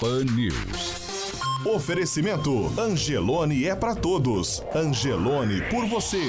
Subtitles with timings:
[0.00, 1.66] Pan News.
[1.66, 4.62] Oferecimento Angelone é para todos.
[4.72, 6.22] Angelone por você.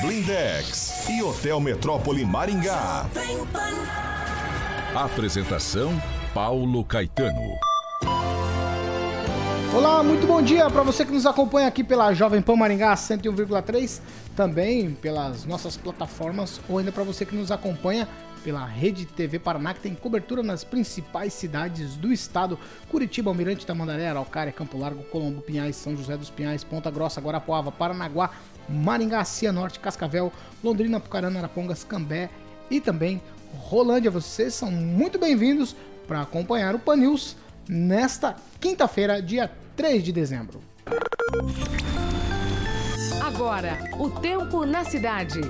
[0.00, 3.04] Blindex e Hotel Metrópole Maringá.
[4.94, 6.00] Apresentação
[6.32, 7.58] Paulo Caetano.
[9.74, 14.00] Olá, muito bom dia para você que nos acompanha aqui pela Jovem Pan Maringá 101,3,
[14.36, 18.06] também pelas nossas plataformas ou ainda para você que nos acompanha
[18.46, 22.56] pela Rede TV Paraná, que tem cobertura nas principais cidades do estado:
[22.88, 27.72] Curitiba, Almirante Tamandaré, Araucária, Campo Largo, Colombo, Pinhais, São José dos Pinhais, Ponta Grossa, Guarapuava,
[27.72, 28.30] Paranaguá,
[28.68, 32.30] Maringá, Cianorte, Cascavel, Londrina, Pucarana, Arapongas, Cambé
[32.70, 33.20] e também
[33.52, 34.12] Rolândia.
[34.12, 35.74] Vocês são muito bem-vindos
[36.06, 37.36] para acompanhar o Pan News
[37.68, 40.60] nesta quinta-feira, dia 3 de dezembro.
[43.20, 45.40] Agora, o tempo na cidade.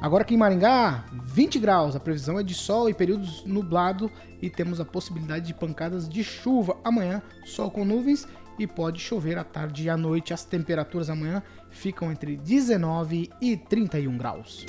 [0.00, 1.96] Agora aqui em Maringá, 20 graus.
[1.96, 4.10] A previsão é de sol e períodos nublado
[4.40, 6.76] e temos a possibilidade de pancadas de chuva.
[6.84, 8.26] Amanhã, sol com nuvens
[8.58, 10.32] e pode chover à tarde e à noite.
[10.32, 14.64] As temperaturas amanhã ficam entre 19 e 31 graus.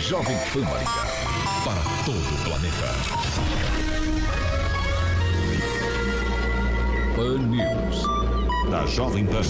[0.00, 1.06] Jovem Pan Maringá,
[1.64, 3.20] para todo o planeta.
[7.14, 8.70] Pan News.
[8.70, 9.42] Da Jovem Pan.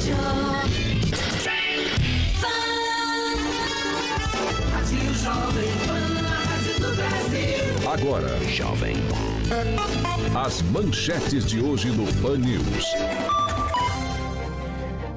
[7.93, 8.95] Agora, Jovem.
[10.35, 12.87] As manchetes de hoje no Pan News.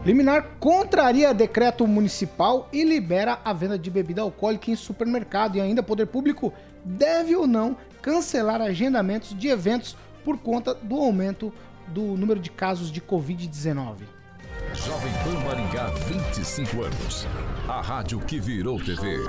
[0.06, 5.56] Liminar contraria decreto municipal e libera a venda de bebida alcoólica em supermercado.
[5.56, 6.52] E ainda Poder Público
[6.84, 11.53] deve ou não cancelar agendamentos de eventos por conta do aumento
[11.88, 14.12] do número de casos de Covid-19.
[14.75, 17.28] Jovem Pan Maringá, 25 anos.
[17.67, 19.19] A rádio que virou TV.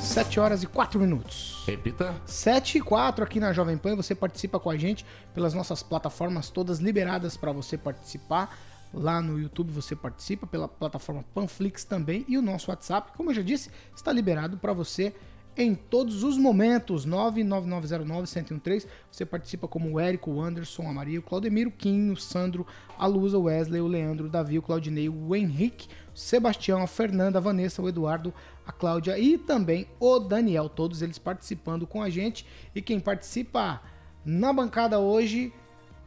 [0.00, 1.62] 7 horas e 4 minutos.
[1.66, 2.14] Repita.
[2.24, 3.96] 7 e 4 aqui na Jovem Pan.
[3.96, 5.04] Você participa com a gente
[5.34, 8.58] pelas nossas plataformas todas liberadas para você participar.
[8.94, 13.34] Lá no YouTube você participa pela plataforma Panflix também e o nosso WhatsApp, como eu
[13.34, 15.14] já disse, está liberado para você
[15.56, 17.06] em todos os momentos.
[17.06, 18.86] 99909-1013.
[19.10, 22.66] Você participa como o Érico, o Anderson, a Maria, o Claudemiro, o Kim, o Sandro,
[22.98, 26.86] a Lusa, o Wesley, o Leandro, o Davi, o Claudinei, o Henrique, o Sebastião, a
[26.86, 28.32] Fernanda, a Vanessa, o Eduardo,
[28.66, 30.68] a Cláudia e também o Daniel.
[30.68, 32.46] Todos eles participando com a gente.
[32.74, 33.82] E quem participa
[34.24, 35.52] na bancada hoje,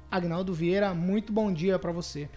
[0.10, 2.30] Agnaldo Vieira, muito bom dia para você.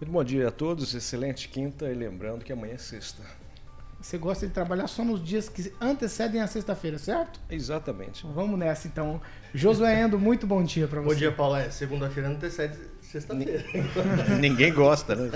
[0.00, 3.37] Muito bom dia a todos, excelente quinta e lembrando que amanhã é sexta.
[4.00, 7.40] Você gosta de trabalhar só nos dias que antecedem a sexta-feira, certo?
[7.50, 8.24] Exatamente.
[8.32, 9.20] Vamos nessa então.
[9.52, 11.14] Josué Endo, muito bom dia para você.
[11.14, 11.56] Bom dia, Paulo.
[11.56, 13.64] É, segunda-feira antecede sexta-feira.
[14.38, 15.30] Ninguém gosta, né?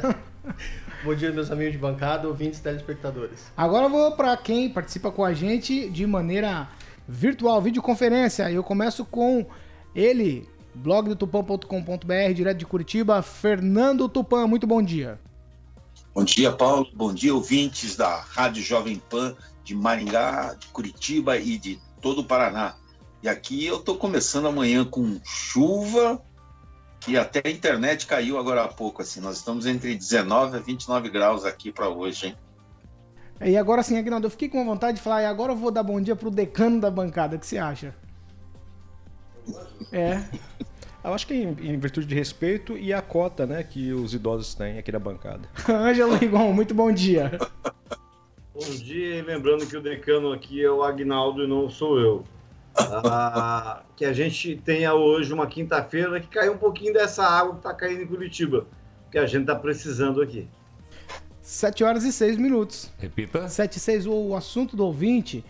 [1.04, 3.50] bom dia, meus amigos de bancada, ouvintes e telespectadores.
[3.56, 6.68] Agora eu vou para quem participa com a gente de maneira
[7.08, 8.48] virtual, videoconferência.
[8.48, 9.44] Eu começo com
[9.92, 14.46] ele, blog do tupã.com.br, direto de Curitiba, Fernando Tupan.
[14.46, 15.18] Muito bom dia.
[16.14, 16.86] Bom dia, Paulo.
[16.94, 19.34] Bom dia, ouvintes da Rádio Jovem Pan
[19.64, 22.74] de Maringá, de Curitiba e de todo o Paraná.
[23.22, 26.22] E aqui eu estou começando amanhã com chuva
[27.08, 29.00] e até a internet caiu agora há pouco.
[29.00, 32.37] Assim, nós estamos entre 19 a 29 graus aqui para hoje, hein?
[33.40, 35.82] E agora sim, Aguinaldo, eu fiquei com vontade de falar, e agora eu vou dar
[35.82, 37.94] bom dia pro decano da bancada, o que você acha?
[39.90, 40.22] É.
[41.04, 44.54] Eu acho que em, em, virtude de respeito e a cota né, que os idosos
[44.54, 45.49] têm aqui na bancada.
[45.69, 47.38] Ângelo Rigon, muito bom dia.
[48.54, 52.25] Bom dia, e lembrando que o decano aqui é o Agnaldo e não sou eu.
[52.76, 57.58] Ah, que a gente tenha hoje uma quinta-feira que caiu um pouquinho dessa água que
[57.58, 58.66] está caindo em Curitiba,
[59.10, 60.49] que a gente está precisando aqui.
[61.40, 62.90] 7 horas e 6 minutos.
[62.99, 63.49] Repita.
[63.49, 65.44] 7 e 6, o assunto do ouvinte.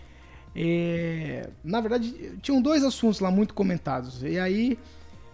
[0.55, 1.49] É...
[1.63, 4.23] Na verdade, tinham dois assuntos lá muito comentados.
[4.23, 4.77] E aí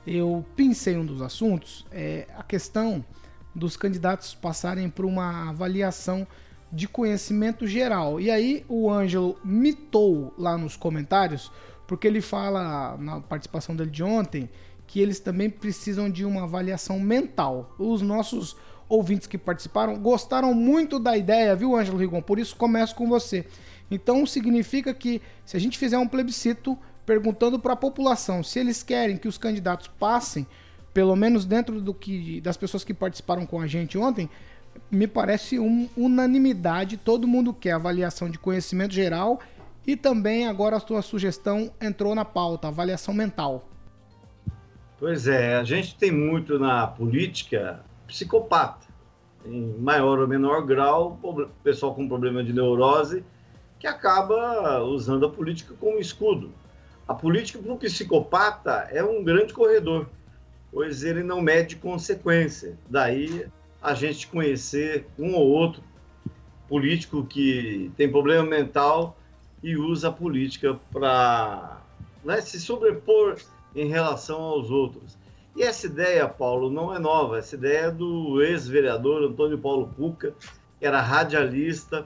[0.10, 3.06] eu pensei um dos assuntos, é a questão
[3.54, 6.26] dos candidatos passarem por uma avaliação
[6.72, 8.20] de conhecimento geral.
[8.20, 11.52] E aí o Ângelo mitou lá nos comentários,
[11.88, 14.50] porque ele fala na participação dele de ontem
[14.88, 17.76] que eles também precisam de uma avaliação mental.
[17.78, 18.58] Os nossos
[18.88, 22.24] ouvintes que participaram gostaram muito da ideia, viu, Ângelo Rigon?
[22.24, 23.46] Por isso começo com você.
[23.92, 26.76] Então significa que se a gente fizer um plebiscito
[27.10, 30.46] perguntando para a população se eles querem que os candidatos passem,
[30.94, 34.30] pelo menos dentro do que das pessoas que participaram com a gente ontem,
[34.92, 36.98] me parece um, unanimidade.
[36.98, 39.40] Todo mundo quer avaliação de conhecimento geral
[39.88, 43.68] e também agora a sua sugestão entrou na pauta, avaliação mental.
[45.00, 48.86] Pois é, a gente tem muito na política psicopata,
[49.44, 51.20] em maior ou menor grau,
[51.64, 53.24] pessoal com problema de neurose,
[53.80, 56.52] que acaba usando a política como escudo.
[57.10, 60.08] A política para o psicopata é um grande corredor,
[60.72, 62.78] pois ele não mede consequência.
[62.88, 63.48] Daí
[63.82, 65.82] a gente conhecer um ou outro
[66.68, 69.18] político que tem problema mental
[69.64, 71.82] e usa a política para
[72.24, 73.38] né, se sobrepor
[73.76, 75.18] em relação aos outros.
[75.56, 77.40] E essa ideia, Paulo, não é nova.
[77.40, 80.36] Essa ideia é do ex-vereador Antônio Paulo Cuca,
[80.78, 82.06] que era radialista.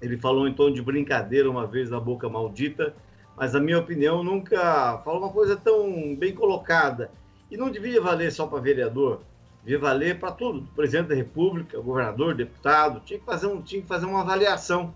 [0.00, 2.92] Ele falou em tom de brincadeira uma vez na Boca Maldita,
[3.36, 7.10] mas, na minha opinião, nunca falou uma coisa tão bem colocada.
[7.50, 9.22] E não devia valer só para vereador,
[9.62, 10.66] devia valer para tudo.
[10.74, 14.94] Presidente da República, governador, deputado, tinha que fazer, um, tinha que fazer uma avaliação.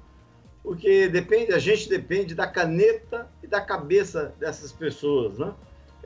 [0.62, 5.54] Porque depende, a gente depende da caneta e da cabeça dessas pessoas, né?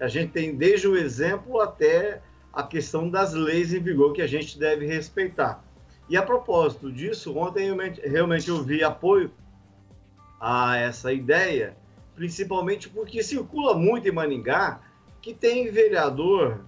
[0.01, 2.23] a gente tem desde o exemplo até
[2.53, 5.63] a questão das leis em vigor que a gente deve respeitar.
[6.09, 9.31] E a propósito disso, ontem realmente, realmente eu vi apoio
[10.41, 11.77] a essa ideia,
[12.21, 14.83] principalmente porque circula muito em Maningá
[15.23, 16.67] que tem vereador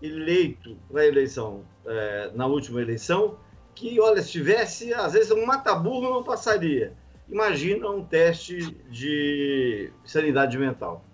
[0.00, 3.36] eleito na eleição, é, na última eleição,
[3.74, 6.92] que, olha, se tivesse, às vezes, um mataburro não passaria.
[7.28, 11.04] Imagina um teste de sanidade mental.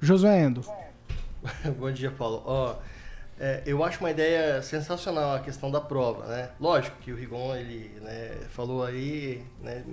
[0.00, 0.64] Josué Endo.
[1.76, 2.44] Bom dia, Paulo.
[2.46, 2.76] Ó,
[3.40, 6.50] é, eu acho uma ideia sensacional a questão da prova, né?
[6.60, 9.84] Lógico que o Rigon, ele né, falou aí, né,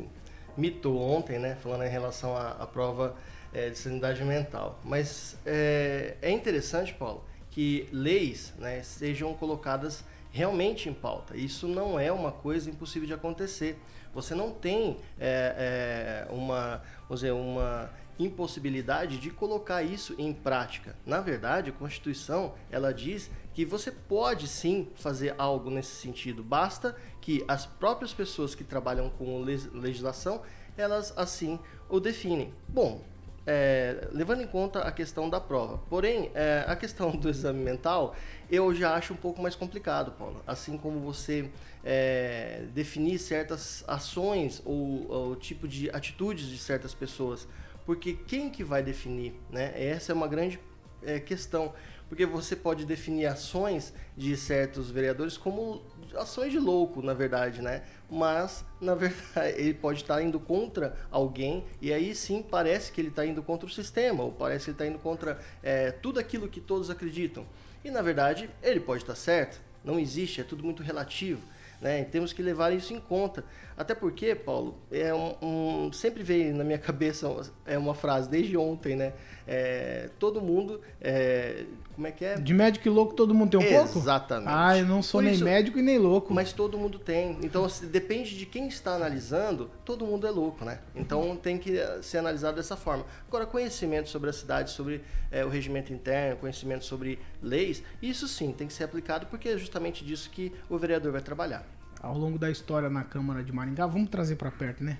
[0.61, 3.15] mitou ontem, né, falando em relação à, à prova
[3.51, 4.79] é, de sanidade mental.
[4.83, 11.35] Mas é, é, interessante, Paulo, que leis né, sejam colocadas realmente em pauta.
[11.35, 13.77] Isso não é uma coisa impossível de acontecer.
[14.13, 17.89] Você não tem é, uma, vamos dizer, uma
[18.23, 20.95] impossibilidade de colocar isso em prática.
[21.05, 26.43] Na verdade, a Constituição ela diz que você pode sim fazer algo nesse sentido.
[26.43, 30.41] Basta que as próprias pessoas que trabalham com legislação
[30.77, 31.59] elas assim
[31.89, 32.53] o definem.
[32.67, 33.01] Bom,
[33.45, 35.79] é, levando em conta a questão da prova.
[35.89, 38.15] Porém, é, a questão do exame mental
[38.49, 40.41] eu já acho um pouco mais complicado, Paulo.
[40.45, 41.49] Assim como você
[41.83, 47.47] é, definir certas ações ou o tipo de atitudes de certas pessoas
[47.85, 49.73] porque quem que vai definir, né?
[49.75, 50.59] Essa é uma grande
[51.03, 51.73] é, questão,
[52.07, 55.81] porque você pode definir ações de certos vereadores como
[56.15, 57.83] ações de louco, na verdade, né?
[58.09, 63.07] Mas, na verdade, ele pode estar indo contra alguém e aí sim parece que ele
[63.07, 66.47] está indo contra o sistema, ou parece que ele está indo contra é, tudo aquilo
[66.47, 67.45] que todos acreditam.
[67.83, 71.41] E, na verdade, ele pode estar certo, não existe, é tudo muito relativo.
[71.81, 72.03] Né?
[72.03, 73.43] temos que levar isso em conta.
[73.75, 77.27] Até porque, Paulo, é um, um, sempre veio na minha cabeça
[77.65, 79.13] é uma frase desde ontem, né?
[79.47, 80.79] É, todo mundo.
[81.01, 81.65] É,
[82.01, 82.35] como é que é?
[82.35, 83.93] De médico e louco todo mundo tem um Exatamente.
[83.93, 83.99] pouco?
[83.99, 84.49] Exatamente.
[84.51, 86.33] Ah, eu não sou nem isso, médico e nem louco.
[86.33, 87.37] Mas todo mundo tem.
[87.43, 90.79] Então, depende de quem está analisando, todo mundo é louco, né?
[90.95, 93.05] Então tem que eh, ser analisado dessa forma.
[93.27, 98.51] Agora, conhecimento sobre a cidade, sobre é, o regimento interno, conhecimento sobre leis, isso sim
[98.51, 101.63] tem que ser aplicado porque é justamente disso que o vereador vai trabalhar
[102.01, 104.97] ao longo da história na Câmara de Maringá, vamos trazer para perto, né?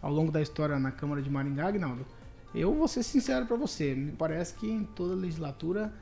[0.00, 2.06] Ao longo da história na Câmara de Maringá, Agnaldo,
[2.54, 5.92] eu vou ser sincero para você, me parece que em toda legislatura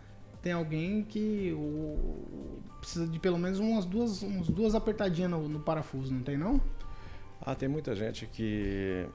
[0.44, 5.58] tem alguém que o, precisa de pelo menos umas duas, umas duas apertadinhas no, no,
[5.58, 6.60] parafuso, não tem não?
[7.40, 9.06] Ah, tem muita gente que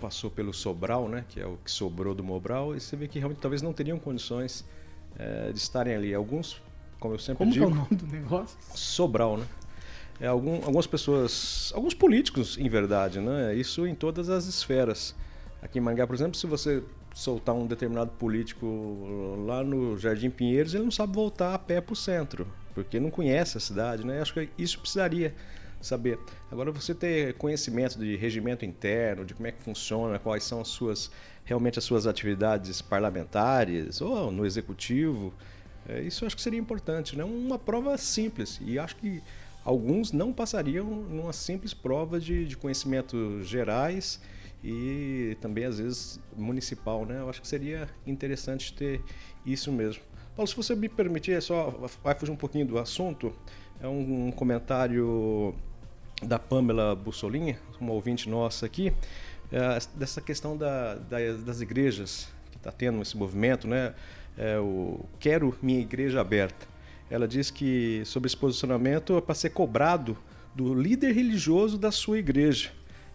[0.00, 1.24] passou pelo Sobral, né?
[1.28, 3.98] Que é o que sobrou do Mobral, e você vê que realmente talvez não teriam
[3.98, 4.64] condições
[5.18, 6.14] é, de estarem ali.
[6.14, 6.62] Alguns,
[7.00, 7.64] como eu sempre como digo.
[7.64, 8.56] Como é o nome do negócio?
[8.72, 9.46] Sobral, né?
[10.20, 13.54] é, algum, algumas pessoas, alguns políticos, em verdade, né?
[13.54, 15.14] Isso em todas as esferas.
[15.60, 16.82] Aqui em Mangá, por exemplo, se você
[17.14, 18.66] soltar um determinado político
[19.46, 23.10] lá no Jardim Pinheiros, ele não sabe voltar a pé para o centro, porque não
[23.10, 24.20] conhece a cidade, né?
[24.20, 25.34] Acho que isso precisaria
[25.80, 26.18] saber.
[26.50, 30.68] Agora você ter conhecimento de regimento interno, de como é que funciona, quais são as
[30.68, 31.10] suas
[31.44, 35.32] realmente as suas atividades parlamentares ou no executivo,
[35.88, 37.24] É, isso acho que seria importante, né?
[37.24, 38.60] Uma prova simples.
[38.62, 39.22] E acho que
[39.64, 44.20] alguns não passariam numa simples prova de, de conhecimentos gerais
[44.62, 47.20] e também às vezes municipal, né?
[47.20, 49.00] Eu acho que seria interessante ter
[49.46, 50.02] isso mesmo.
[50.34, 51.70] Paulo, se você me permitir, é só
[52.02, 53.32] vai fugir um pouquinho do assunto.
[53.80, 55.54] É um, um comentário
[56.22, 58.92] da Pamela Bussolini, uma ouvinte nossa aqui,
[59.52, 63.94] é, dessa questão da, da, das igrejas que está tendo esse movimento, né?
[64.36, 66.66] É, o Quero Minha Igreja Aberta.
[67.10, 70.16] Ela diz que sobre esse posicionamento é para ser cobrado
[70.54, 72.70] do líder religioso da sua igreja.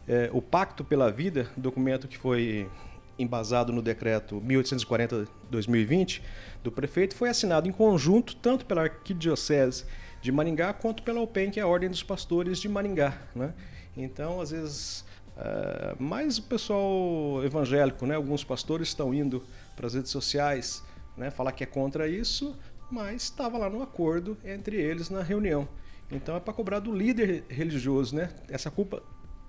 [0.08, 2.70] É, o Pacto pela Vida, documento que foi
[3.18, 6.22] embasado no decreto 1840-2020
[6.64, 9.86] do prefeito, foi assinado em conjunto tanto pela Arquidiocese
[10.22, 13.18] de Maringá quanto pela OPEN, que é a Ordem dos Pastores de Maringá.
[13.36, 13.54] Né?
[13.96, 15.06] Então, às vezes,
[15.38, 18.16] uh, mais o pessoal evangélico, né?
[18.16, 19.44] alguns pastores estão indo
[19.76, 20.84] para as redes sociais
[21.18, 21.30] né?
[21.30, 22.58] falar que é contra isso,
[22.90, 25.68] mas estava lá no acordo entre eles na reunião.
[26.12, 28.30] Então é para cobrar do líder religioso, né?
[28.48, 29.02] Essa culpa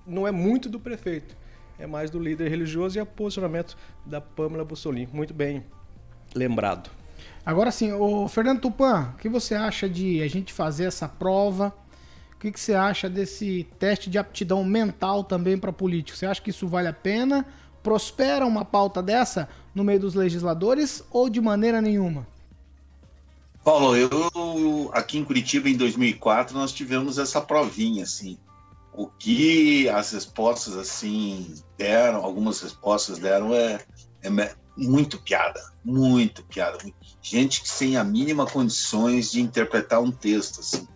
[0.06, 1.36] não é muito do prefeito
[1.78, 5.08] é mais do líder religioso e o posicionamento da Pamela Bussolini.
[5.12, 5.64] Muito bem
[6.34, 6.90] lembrado.
[7.44, 11.74] Agora sim, o Fernando Tupan, o que você acha de a gente fazer essa prova?
[12.32, 16.16] O que, que você acha desse teste de aptidão mental também para político?
[16.16, 17.46] Você acha que isso vale a pena?
[17.82, 22.26] Prospera uma pauta dessa no meio dos legisladores ou de maneira nenhuma?
[23.62, 28.36] Paulo, eu aqui em Curitiba em 2004 nós tivemos essa provinha assim
[28.94, 33.80] o que as respostas assim deram, algumas respostas deram é,
[34.22, 36.78] é muito piada, muito piada.
[37.20, 40.86] Gente que sem a mínima condições de interpretar um texto assim.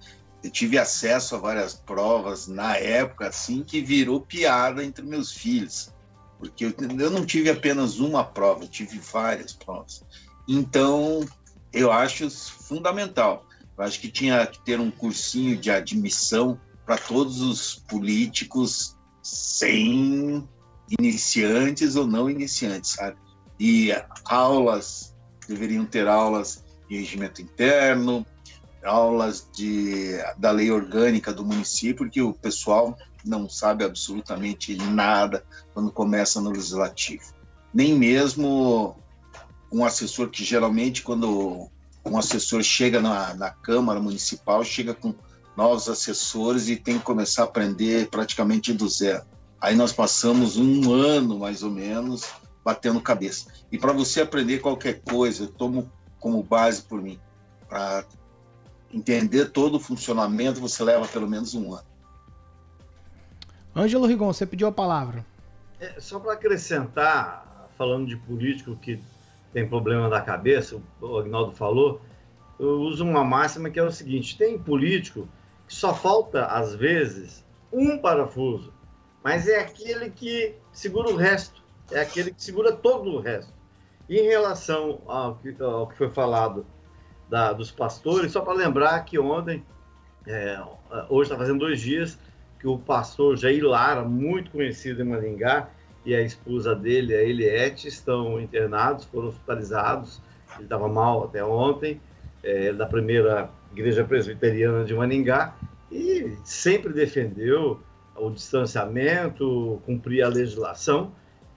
[0.43, 5.93] Eu tive acesso a várias provas na época assim que virou piada entre meus filhos,
[6.39, 10.05] porque eu, eu não tive apenas uma prova, eu tive várias provas.
[10.47, 11.27] Então,
[11.73, 13.45] eu acho fundamental.
[13.77, 20.49] Eu acho que tinha que ter um cursinho de admissão para todos os políticos sem
[20.99, 23.19] iniciantes ou não iniciantes, sabe?
[23.61, 23.91] E
[24.25, 25.15] aulas,
[25.47, 28.25] deveriam ter aulas de regimento interno,
[28.83, 35.93] aulas de, da lei orgânica do município, porque o pessoal não sabe absolutamente nada quando
[35.93, 37.35] começa no legislativo.
[37.75, 38.97] Nem mesmo
[39.71, 41.69] um assessor que geralmente quando
[42.03, 45.15] um assessor chega na, na Câmara Municipal, chega com
[45.59, 49.25] novos assessores e tem que começar a aprender praticamente do zero.
[49.61, 52.33] Aí nós passamos um ano, mais ou menos,
[52.65, 53.51] batendo cabeça.
[53.73, 57.19] E para você aprender qualquer coisa, eu tomo como base por mim,
[57.69, 58.05] para
[58.95, 61.89] entender todo o funcionamento, você leva pelo menos um ano.
[63.75, 65.27] Ângelo Rigon, você pediu a palavra.
[65.81, 69.03] É, só para acrescentar, falando de político que
[69.53, 72.01] tem problema da cabeça, o Agnaldo falou,
[72.61, 75.29] eu uso uma máxima que é o seguinte: tem político
[75.75, 78.73] só falta, às vezes, um parafuso,
[79.23, 83.53] mas é aquele que segura o resto, é aquele que segura todo o resto.
[84.09, 86.65] E em relação ao que, ao que foi falado
[87.29, 89.65] da, dos pastores, só para lembrar que ontem,
[90.27, 90.59] é,
[91.11, 92.19] hoje está fazendo dois dias,
[92.59, 95.69] que o pastor Jair Lara, muito conhecido em Maringá,
[96.05, 100.23] e a esposa dele, a Eliette, estão internados, foram hospitalizados.
[100.55, 102.01] Ele estava mal até ontem,
[102.43, 105.55] é, da primeira Igreja Presbiteriana de Maningá,
[105.91, 107.81] e sempre defendeu
[108.17, 111.13] o distanciamento, cumprir a legislação,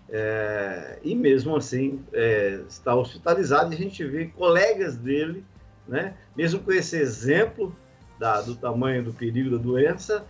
[0.10, 3.72] é, e mesmo assim é, está hospitalizado.
[3.72, 5.44] E a gente vê colegas dele,
[5.88, 7.76] né, mesmo com esse exemplo
[8.20, 10.26] da, do tamanho do perigo da doença,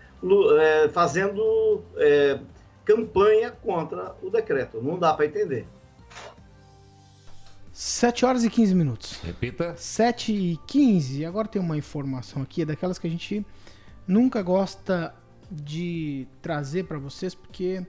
[0.59, 1.83] é, fazendo
[2.85, 4.81] campanha contra o decreto.
[4.81, 5.65] Não dá para entender.
[7.83, 9.19] 7 horas e 15 minutos.
[9.23, 9.75] Repita.
[9.75, 11.25] 7 e 15.
[11.25, 13.43] Agora tem uma informação aqui, daquelas que a gente
[14.07, 15.15] nunca gosta
[15.49, 17.83] de trazer para vocês porque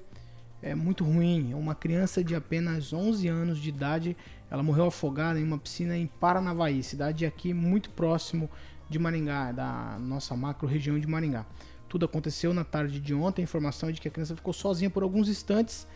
[0.63, 1.53] é muito ruim.
[1.53, 4.17] Uma criança de apenas 11 anos de idade,
[4.51, 8.49] ela morreu afogada em uma piscina em Paranavaí, cidade aqui muito próximo
[8.89, 11.45] de Maringá, da nossa macro região de Maringá.
[11.87, 13.43] Tudo aconteceu na tarde de ontem.
[13.43, 15.87] A informação é de que a criança ficou sozinha por alguns instantes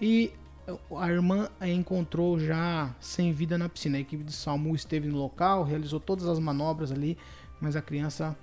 [0.00, 0.32] e
[0.98, 3.98] a irmã encontrou já sem vida na piscina.
[3.98, 7.18] A equipe de SAMU esteve no local, realizou todas as manobras ali,
[7.60, 8.36] mas a criança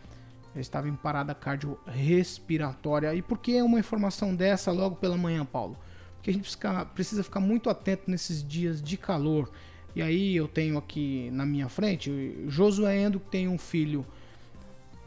[0.55, 3.13] estava em parada cardiorrespiratória.
[3.15, 5.77] E por que uma informação dessa logo pela manhã, Paulo?
[6.15, 6.49] Porque a gente
[6.93, 9.49] precisa ficar muito atento nesses dias de calor.
[9.95, 14.05] E aí eu tenho aqui na minha frente Josué Endo, que tem um filho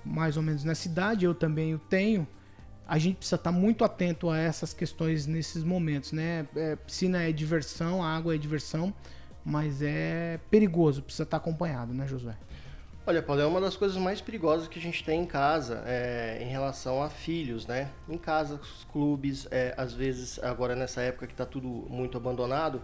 [0.05, 2.27] mais ou menos nessa idade, eu também o tenho
[2.87, 6.47] a gente precisa estar muito atento a essas questões nesses momentos, né?
[6.55, 8.93] É, piscina é diversão, água é diversão,
[9.45, 12.37] mas é perigoso, precisa estar acompanhado, né, Josué?
[13.07, 16.39] Olha, Paulo, é uma das coisas mais perigosas que a gente tem em casa é,
[16.41, 17.91] em relação a filhos, né?
[18.09, 22.81] Em casa, os clubes, é, às vezes, agora nessa época que está tudo muito abandonado,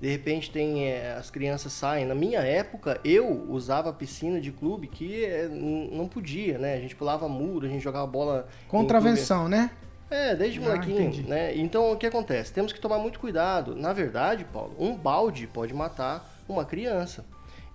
[0.00, 2.04] de repente tem é, as crianças saem.
[2.04, 6.74] Na minha época, eu usava piscina de clube que é, não podia, né?
[6.74, 8.48] A gente pulava muro, a gente jogava bola.
[8.68, 9.70] Contravenção, né?
[10.10, 11.56] É, desde ah, molequinho, né?
[11.56, 12.52] Então o que acontece?
[12.52, 13.74] Temos que tomar muito cuidado.
[13.74, 17.24] Na verdade, Paulo, um balde pode matar uma criança.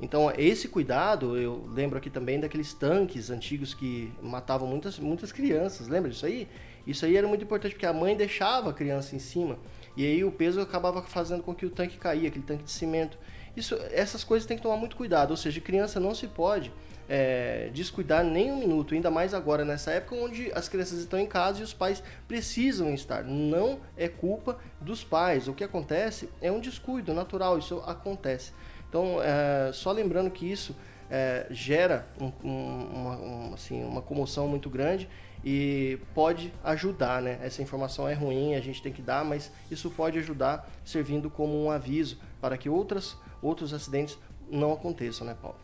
[0.02, 5.90] Então, esse cuidado, eu lembro aqui também daqueles tanques antigos que matavam muitas, muitas crianças.
[5.90, 6.48] Lembra disso aí?
[6.88, 9.58] Isso aí era muito importante porque a mãe deixava a criança em cima
[10.00, 13.20] e aí o peso acabava fazendo com que o tanque caía, aquele tanque de cimento.
[13.53, 16.72] Isso, essas coisas tem que tomar muito cuidado, ou seja, criança não se pode
[17.10, 21.25] é, descuidar nem um minuto, ainda mais agora nessa época onde as crianças estão em
[21.25, 23.25] casa e os pais precisam estar.
[23.25, 25.50] Não é culpa dos pais.
[25.50, 28.53] O que acontece é um descuido natural, isso acontece.
[28.88, 30.74] Então, é, só lembrando que isso
[31.12, 35.10] é, gera um, um, uma, um, assim, uma comoção muito grande
[35.43, 37.39] e pode ajudar, né?
[37.41, 41.63] Essa informação é ruim, a gente tem que dar, mas isso pode ajudar servindo como
[41.63, 44.17] um aviso para que outras, outros acidentes
[44.50, 45.58] não aconteçam, né, Paulo?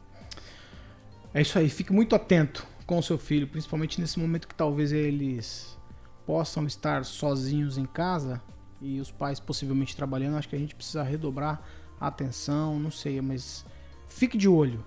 [1.34, 4.92] É isso aí, fique muito atento com o seu filho, principalmente nesse momento que talvez
[4.92, 5.78] eles
[6.26, 8.42] possam estar sozinhos em casa
[8.82, 10.38] e os pais possivelmente trabalhando.
[10.38, 11.62] Acho que a gente precisa redobrar
[12.00, 13.66] a atenção, não sei, mas
[14.08, 14.84] fique de olho.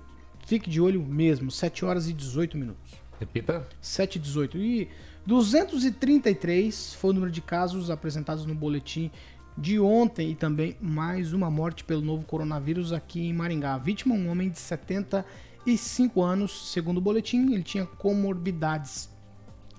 [0.46, 3.07] Fique de olho mesmo, 7 horas e 18 minutos.
[3.18, 3.66] Repita.
[3.80, 4.58] 7 e 18.
[4.58, 4.88] E
[5.26, 9.10] 233 foi o número de casos apresentados no boletim
[9.56, 13.74] de ontem e também mais uma morte pelo novo coronavírus aqui em Maringá.
[13.74, 15.26] A vítima, um homem de 70
[15.66, 19.10] e 5 anos, segundo o boletim, ele tinha comorbidades.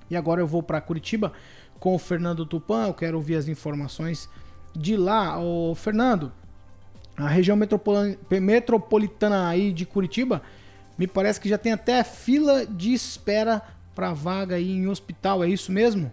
[0.10, 1.32] E agora eu vou para Curitiba
[1.80, 4.30] com o Fernando Tupan, eu quero ouvir as informações
[4.76, 5.40] de lá.
[5.40, 6.32] Ô, Fernando,
[7.16, 10.42] a região metropolitana aí de Curitiba,
[11.00, 13.62] me parece que já tem até fila de espera
[13.96, 16.12] para vaga aí em hospital, é isso mesmo?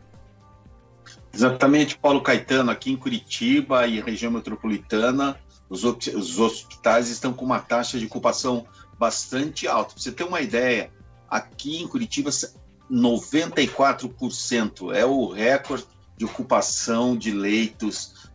[1.35, 5.37] Exatamente, Paulo Caetano, aqui em Curitiba e região metropolitana,
[5.69, 8.65] os, os hospitais estão com uma taxa de ocupação
[8.97, 9.95] bastante alta.
[9.95, 10.93] Pra você ter uma ideia,
[11.29, 12.31] aqui em Curitiba,
[12.91, 15.85] 94% é o recorde
[16.17, 18.26] de ocupação de leitos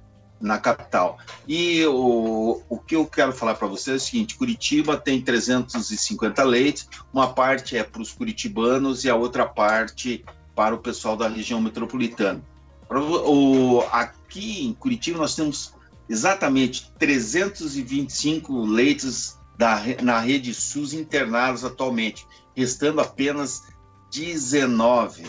[0.41, 1.17] na capital.
[1.47, 6.43] E o, o que eu quero falar para vocês é o seguinte: Curitiba tem 350
[6.43, 10.25] leitos, uma parte é para os curitibanos e a outra parte
[10.55, 12.41] para o pessoal da região metropolitana.
[12.89, 15.73] O, aqui em Curitiba nós temos
[16.09, 23.63] exatamente 325 leitos da, na rede SUS internados atualmente, restando apenas
[24.11, 25.23] 19.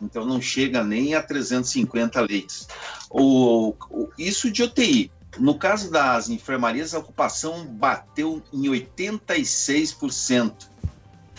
[0.00, 2.68] Então não chega nem a 350 leitos.
[3.10, 5.10] O, o, isso de UTI.
[5.38, 10.52] No caso das enfermarias, a ocupação bateu em 86%.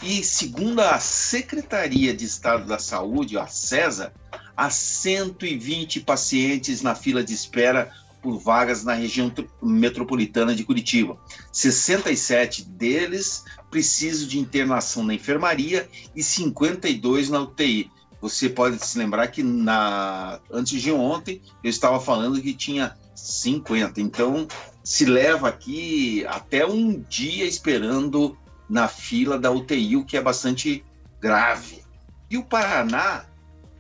[0.02, 4.14] E segundo a Secretaria de Estado da Saúde, a CESA,
[4.56, 7.92] há 120 pacientes na fila de espera
[8.22, 11.18] por vagas na região metropolitana de Curitiba.
[11.52, 17.92] 67 deles precisam de internação na enfermaria e 52 na UTI.
[18.22, 24.02] Você pode se lembrar que na antes de ontem eu estava falando que tinha 50.
[24.02, 24.48] Então
[24.84, 28.38] se leva aqui até um dia esperando
[28.70, 30.86] na fila da UTI, o que é bastante
[31.20, 31.84] grave.
[32.30, 33.26] E o Paraná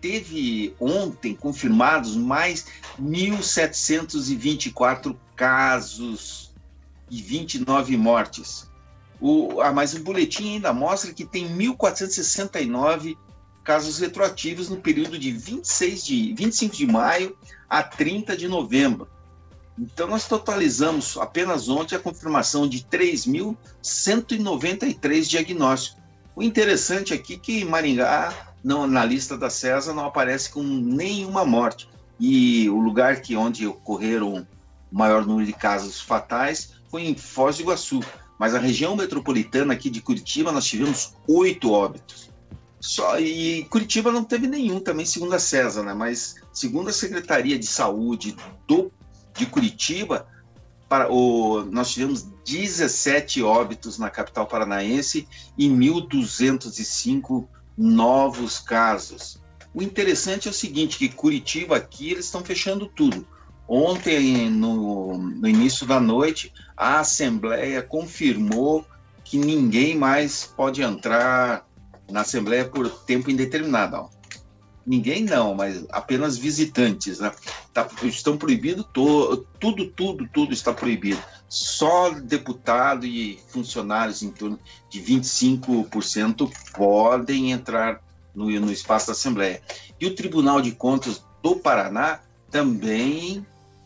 [0.01, 2.65] teve ontem confirmados mais
[2.99, 6.51] 1.724 casos
[7.09, 8.67] e 29 mortes.
[9.21, 13.17] O, ah, mas o boletim ainda mostra que tem 1.469
[13.69, 17.37] casos retroativos no período de 26 de 25 de maio
[17.69, 19.07] a 30 de novembro.
[19.77, 26.01] Então nós totalizamos apenas ontem a confirmação de 3.193 diagnósticos.
[26.35, 31.45] O interessante aqui é que Maringá não, na lista da CESA não aparece com nenhuma
[31.45, 31.87] morte.
[32.19, 34.47] E o lugar que onde ocorreram
[34.91, 37.99] o maior número de casos fatais foi em Foz do Iguaçu.
[38.39, 42.28] Mas a região metropolitana aqui de Curitiba nós tivemos oito óbitos.
[42.79, 45.93] Só, e Curitiba não teve nenhum também, segundo a CESA, né?
[45.93, 48.35] Mas segundo a Secretaria de Saúde
[48.67, 48.91] do,
[49.35, 50.27] de Curitiba,
[50.87, 59.39] para o, nós tivemos 17 óbitos na capital paranaense e 1.205 novos casos.
[59.73, 63.27] O interessante é o seguinte, que Curitiba aqui eles estão fechando tudo.
[63.67, 68.83] Ontem, no, no início da noite, a Assembleia confirmou
[69.23, 71.68] que ninguém mais pode entrar
[72.09, 73.95] na Assembleia por tempo indeterminado.
[73.95, 74.09] Ó.
[74.85, 77.19] Ninguém não, mas apenas visitantes.
[77.19, 77.31] Né?
[77.73, 81.21] Tá, estão proibidos, tudo, tudo, tudo está proibido.
[81.47, 88.01] só deputado e funcionários em torno de 25% podem entrar
[88.33, 89.61] no, no espaço da Assembleia.
[89.99, 93.45] E o Tribunal de Contas do Paraná também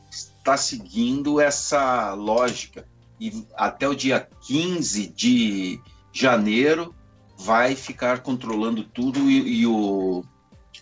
[0.10, 2.88] está seguindo essa lógica.
[3.20, 5.82] E até o dia 15 de
[6.12, 6.94] janeiro
[7.44, 10.24] vai ficar controlando tudo e, e o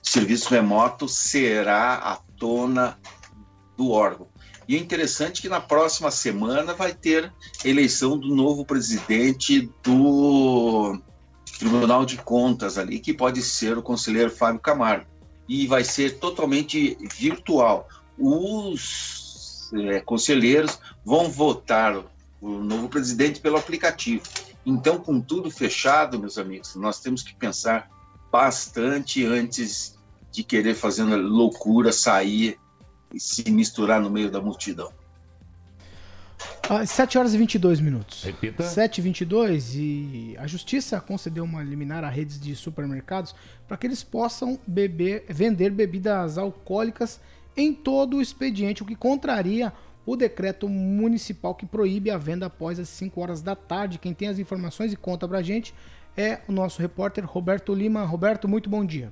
[0.01, 2.97] serviço remoto será a tona
[3.75, 4.27] do órgão.
[4.67, 7.33] E é interessante que na próxima semana vai ter
[7.65, 11.01] eleição do novo presidente do
[11.57, 15.07] Tribunal de Contas ali, que pode ser o conselheiro Fábio Camargo.
[15.49, 17.89] E vai ser totalmente virtual.
[18.17, 22.05] Os é, conselheiros vão votar
[22.41, 24.23] o novo presidente pelo aplicativo.
[24.65, 27.89] Então, com tudo fechado, meus amigos, nós temos que pensar
[28.31, 29.97] bastante antes
[30.31, 32.57] de querer fazer loucura, sair
[33.13, 34.91] e se misturar no meio da multidão.
[36.69, 38.23] Às 7 horas e 22 minutos.
[38.23, 38.63] Repita.
[38.63, 43.35] 7 e 22 e a justiça concedeu uma liminar a redes de supermercados
[43.67, 47.19] para que eles possam beber, vender bebidas alcoólicas
[47.57, 49.73] em todo o expediente, o que contraria
[50.05, 53.99] o decreto municipal que proíbe a venda após as 5 horas da tarde.
[53.99, 55.73] Quem tem as informações e conta pra gente
[56.15, 58.03] é o nosso repórter Roberto Lima.
[58.03, 59.11] Roberto, muito bom dia.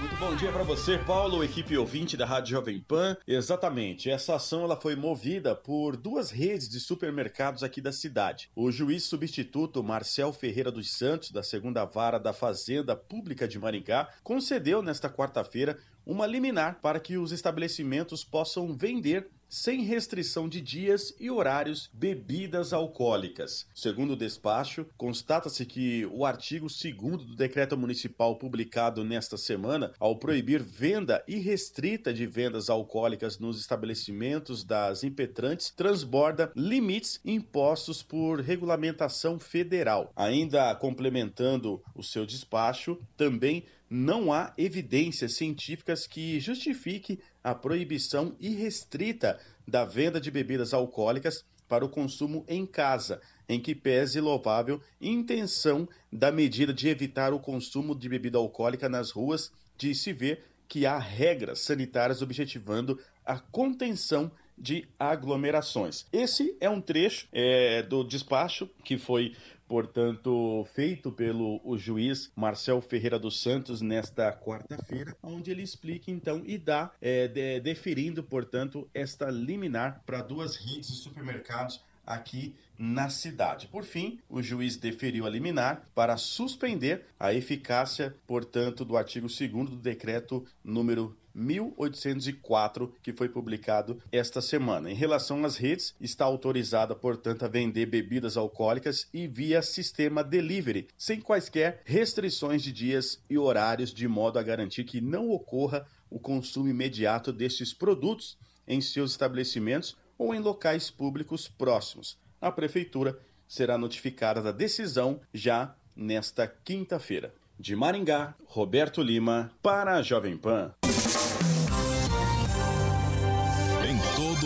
[0.00, 3.16] Muito bom dia para você, Paulo, equipe ouvinte da Rádio Jovem Pan.
[3.26, 8.48] Exatamente, essa ação ela foi movida por duas redes de supermercados aqui da cidade.
[8.54, 14.08] O juiz substituto Marcel Ferreira dos Santos, da segunda vara da Fazenda Pública de Maringá,
[14.22, 15.76] concedeu nesta quarta-feira
[16.08, 22.72] uma liminar para que os estabelecimentos possam vender sem restrição de dias e horários bebidas
[22.72, 23.66] alcoólicas.
[23.74, 30.16] Segundo o despacho, constata-se que o artigo 2 do decreto municipal publicado nesta semana, ao
[30.16, 39.38] proibir venda irrestrita de vendas alcoólicas nos estabelecimentos das impetrantes, transborda limites impostos por regulamentação
[39.38, 40.12] federal.
[40.14, 49.38] Ainda complementando o seu despacho, também não há evidências científicas que justifique a proibição irrestrita
[49.66, 55.88] da venda de bebidas alcoólicas para o consumo em casa, em que pese louvável intenção
[56.12, 60.84] da medida de evitar o consumo de bebida alcoólica nas ruas, de se ver que
[60.84, 66.06] há regras sanitárias objetivando a contenção de aglomerações.
[66.12, 69.34] Esse é um trecho é, do despacho que foi
[69.68, 76.42] portanto, feito pelo o juiz Marcel Ferreira dos Santos nesta quarta-feira, onde ele explica então
[76.44, 83.10] e dá, é, de, deferindo, portanto, esta liminar para duas redes de supermercados aqui na
[83.10, 83.66] cidade.
[83.66, 89.50] Por fim, o juiz deferiu a liminar para suspender a eficácia, portanto, do artigo 2
[89.68, 94.90] do decreto número 1804, que foi publicado esta semana.
[94.90, 100.88] Em relação às redes, está autorizada, portanto, a vender bebidas alcoólicas e via sistema delivery,
[100.98, 106.18] sem quaisquer restrições de dias e horários, de modo a garantir que não ocorra o
[106.18, 112.18] consumo imediato destes produtos em seus estabelecimentos ou em locais públicos próximos.
[112.40, 117.34] A prefeitura será notificada da decisão já nesta quinta-feira.
[117.58, 120.72] De Maringá, Roberto Lima, para a Jovem Pan.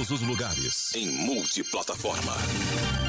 [0.03, 0.93] Todos os lugares.
[0.97, 2.33] Em multiplataforma.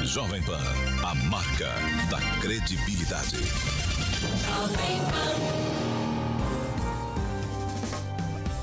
[0.04, 0.62] Jovem Pan,
[1.02, 1.72] a marca
[2.08, 3.36] da credibilidade.
[4.46, 5.34] Jovem Pan.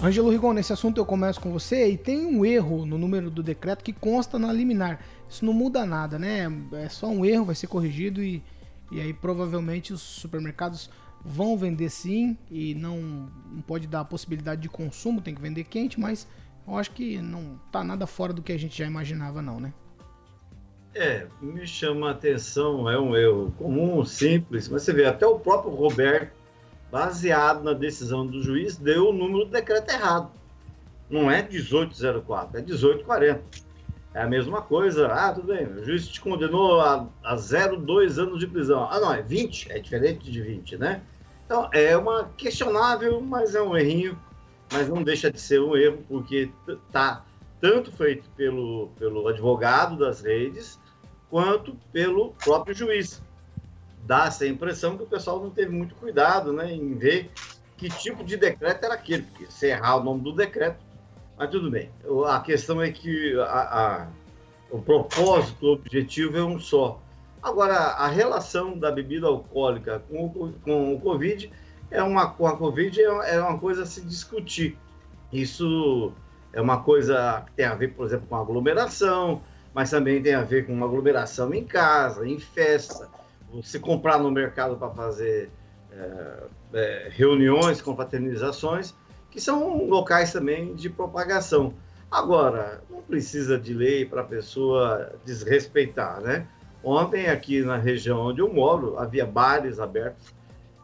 [0.07, 3.43] Ângelo Rigon, nesse assunto eu começo com você e tem um erro no número do
[3.43, 5.03] decreto que consta na liminar.
[5.29, 6.45] Isso não muda nada, né?
[6.73, 8.41] É só um erro, vai ser corrigido e,
[8.91, 10.89] e aí provavelmente os supermercados
[11.23, 15.65] vão vender sim e não, não pode dar a possibilidade de consumo, tem que vender
[15.65, 16.25] quente, mas
[16.67, 19.73] eu acho que não tá nada fora do que a gente já imaginava, não, né?
[20.93, 25.39] É, me chama a atenção, é um erro comum, simples, mas você vê, até o
[25.39, 26.33] próprio Roberto,
[26.91, 30.29] baseado na decisão do juiz, deu o número do decreto errado.
[31.09, 33.41] Não é 1804, é 1840.
[34.13, 35.07] É a mesma coisa.
[35.07, 38.87] Ah, tudo bem, o juiz te condenou a, a 0, 2 anos de prisão.
[38.91, 41.01] Ah, não, é 20, é diferente de 20, né?
[41.45, 44.17] Então, é uma questionável, mas é um errinho
[44.71, 47.25] mas não deixa de ser um erro, porque está
[47.59, 50.79] tanto feito pelo, pelo advogado das redes,
[51.29, 53.21] quanto pelo próprio juiz.
[54.05, 57.31] Dá essa impressão que o pessoal não teve muito cuidado né, em ver
[57.77, 60.77] que tipo de decreto era aquele, porque se errar o nome do decreto,
[61.37, 61.89] mas tudo bem.
[62.27, 64.07] A questão é que a, a,
[64.69, 67.01] o propósito, o objetivo é um só.
[67.41, 71.51] Agora, a relação da bebida alcoólica com o, com o Covid
[71.91, 74.77] é uma, com a Covid é, é uma coisa a se discutir.
[75.31, 76.13] Isso
[76.53, 79.41] é uma coisa que tem a ver, por exemplo, com aglomeração,
[79.73, 83.09] mas também tem a ver com uma aglomeração em casa, em festa,
[83.53, 85.49] você comprar no mercado para fazer
[85.91, 88.93] é, é, reuniões, confraternizações,
[89.29, 91.73] que são locais também de propagação.
[92.09, 96.47] Agora, não precisa de lei para a pessoa desrespeitar, né?
[96.83, 100.33] Ontem, aqui na região onde eu moro, havia bares abertos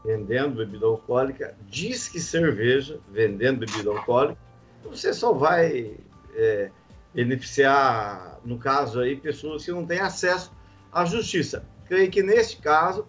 [0.08, 4.40] vendendo bebida alcoólica, diz que cerveja vendendo bebida alcoólica.
[4.86, 5.98] Você só vai
[6.34, 6.72] é,
[7.14, 10.50] beneficiar, no caso aí, pessoas que não têm acesso
[10.94, 11.66] à justiça.
[11.88, 13.06] Creio que neste caso,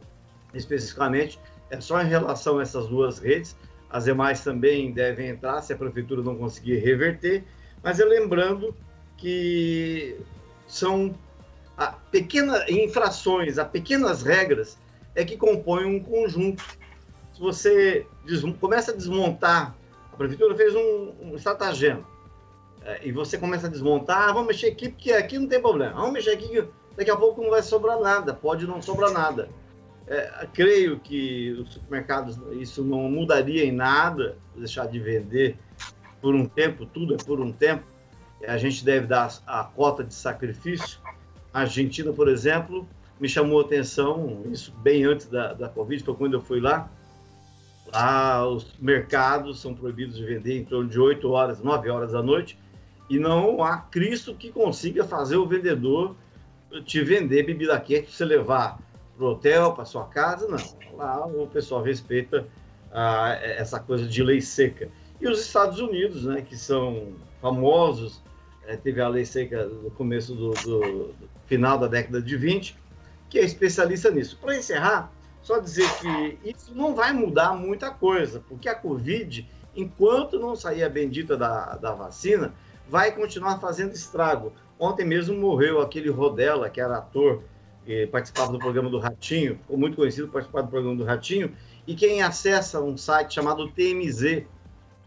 [0.52, 1.38] especificamente,
[1.70, 3.56] é só em relação a essas duas redes,
[3.88, 7.44] as demais também devem entrar se a prefeitura não conseguir reverter,
[7.80, 8.74] mas é lembrando
[9.16, 10.18] que
[10.66, 11.14] são
[12.10, 14.76] pequenas infrações, a pequenas regras
[15.14, 16.77] é que compõem um conjunto.
[17.38, 18.06] Você
[18.60, 19.74] começa a desmontar,
[20.12, 22.04] a prefeitura fez um, um estratagema,
[22.82, 25.94] é, e você começa a desmontar, ah, vamos mexer aqui, porque aqui não tem problema,
[25.94, 26.64] vamos mexer aqui,
[26.96, 29.48] daqui a pouco não vai sobrar nada, pode não sobrar nada.
[30.06, 35.58] É, creio que os supermercados, isso não mudaria em nada, deixar de vender
[36.20, 37.84] por um tempo, tudo é por um tempo.
[38.46, 40.98] A gente deve dar a cota de sacrifício.
[41.52, 42.88] A Argentina, por exemplo,
[43.20, 46.88] me chamou a atenção, isso bem antes da, da Covid, foi quando eu fui lá.
[47.92, 52.22] Lá os mercados são proibidos de vender em torno de 8 horas, 9 horas da
[52.22, 52.58] noite,
[53.08, 56.14] e não há Cristo que consiga fazer o vendedor
[56.84, 58.78] te vender bebida quente para você levar
[59.16, 60.96] para o hotel, para sua casa, não.
[60.96, 62.46] Lá o pessoal respeita
[62.92, 64.88] ah, essa coisa de lei seca.
[65.20, 68.22] E os Estados Unidos, né, que são famosos,
[68.66, 72.76] é, teve a lei seca no começo do, do, do, final da década de 20,
[73.28, 74.38] que é especialista nisso.
[74.40, 80.38] Para encerrar, só dizer que isso não vai mudar muita coisa, porque a Covid, enquanto
[80.38, 82.52] não sair a bendita da, da vacina,
[82.88, 84.52] vai continuar fazendo estrago.
[84.78, 87.42] Ontem mesmo morreu aquele Rodela, que era ator
[87.84, 91.54] que participava do programa do Ratinho, ficou muito conhecido participar do programa do Ratinho,
[91.86, 94.44] e quem acessa um site chamado TMZ,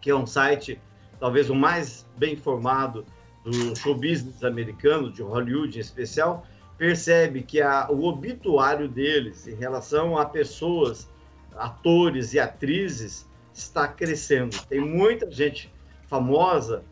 [0.01, 0.81] que é um site
[1.19, 3.05] talvez o mais bem informado
[3.43, 6.45] do show business americano, de Hollywood em especial,
[6.81, 11.07] percebe que a, o obituário deles em relação a pessoas,
[11.55, 14.59] atores e atrizes, está crescendo.
[14.67, 15.71] Tem muita gente
[16.07, 16.83] famosa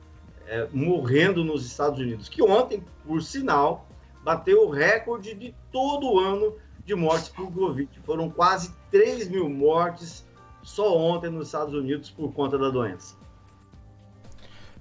[0.45, 3.87] é, morrendo nos Estados Unidos, que ontem, por sinal,
[4.23, 6.53] bateu o recorde de todo o ano
[6.85, 7.89] de mortes por Covid.
[8.03, 10.23] Foram quase 3 mil mortes
[10.61, 13.15] só ontem nos Estados Unidos por conta da doença.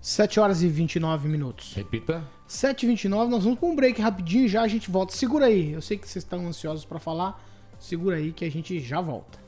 [0.03, 1.73] 7 horas e 29 minutos.
[1.73, 2.23] Repita.
[2.49, 5.15] 7 e 29 nós vamos para um break rapidinho e já a gente volta.
[5.15, 7.41] Segura aí, eu sei que vocês estão ansiosos para falar.
[7.79, 9.39] Segura aí que a gente já volta.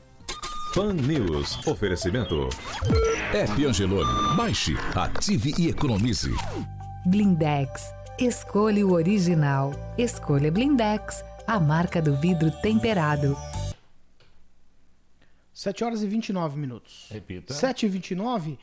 [0.73, 1.67] Fan News.
[1.67, 2.47] Oferecimento.
[3.33, 4.37] App Angelone.
[4.37, 6.31] Baixe, ative e economize.
[7.05, 9.71] Blindex Escolha o original.
[9.97, 13.35] Escolha Blindex, a marca do vidro temperado.
[15.51, 17.07] 7 horas e 29 minutos.
[17.09, 17.51] Repita.
[17.51, 18.59] 7 e 29.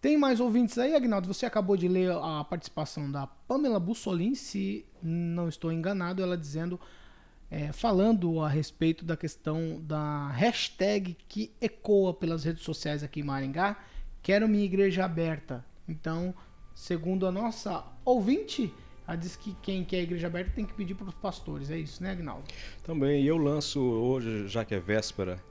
[0.00, 1.28] Tem mais ouvintes aí, Agnaldo?
[1.28, 6.80] Você acabou de ler a participação da Pamela Bussolin, se não estou enganado, ela dizendo,
[7.50, 13.24] é, falando a respeito da questão da hashtag que ecoa pelas redes sociais aqui em
[13.24, 13.76] Maringá,
[14.22, 15.62] quero minha igreja aberta.
[15.86, 16.34] Então,
[16.74, 18.72] segundo a nossa ouvinte,
[19.06, 21.70] ela diz que quem quer a igreja aberta tem que pedir para os pastores.
[21.70, 22.44] É isso, né, Agnaldo?
[22.84, 23.22] Também.
[23.24, 25.42] Eu lanço hoje, já que é véspera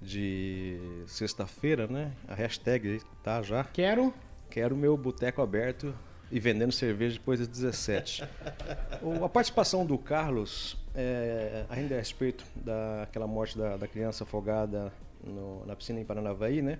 [0.00, 2.12] de sexta-feira, né?
[2.26, 3.64] A hashtag tá já.
[3.64, 4.12] Quero.
[4.48, 5.94] Quero meu boteco aberto
[6.30, 8.24] e vendendo cerveja depois das 17.
[9.24, 15.64] a participação do Carlos, é, ainda a respeito daquela morte da, da criança afogada no,
[15.66, 16.78] na piscina em Paranavaí, né?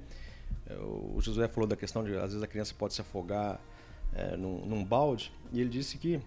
[0.81, 3.61] O Josué falou da questão de às vezes a criança pode se afogar
[4.15, 6.21] é, num, num, balde, e ele disse que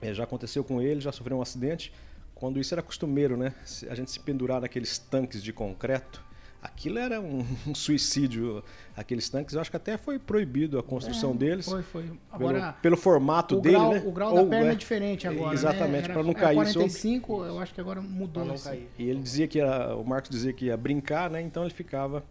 [0.00, 1.92] é, já aconteceu com ele, já sofreu um acidente,
[2.40, 3.54] quando isso era costumeiro, né?
[3.88, 6.24] A gente se pendurar naqueles tanques de concreto,
[6.62, 8.64] aquilo era um, um, suicídio,
[8.96, 9.54] aqueles tanques.
[9.54, 11.66] Eu acho que até foi proibido a construção é, deles.
[11.66, 12.10] Foi, foi.
[12.32, 14.02] Agora, pelo, pelo formato o dele, grau, né?
[14.06, 15.52] O grau Ou, da perna é, é diferente agora.
[15.52, 16.14] Exatamente, né?
[16.14, 17.50] para não cair 45, sobre.
[17.50, 18.44] eu acho que agora mudou.
[18.44, 18.70] Não assim.
[18.70, 18.88] cair.
[18.98, 21.42] E ele dizia que ia, o Marcos dizia que ia brincar, né?
[21.42, 22.24] Então ele ficava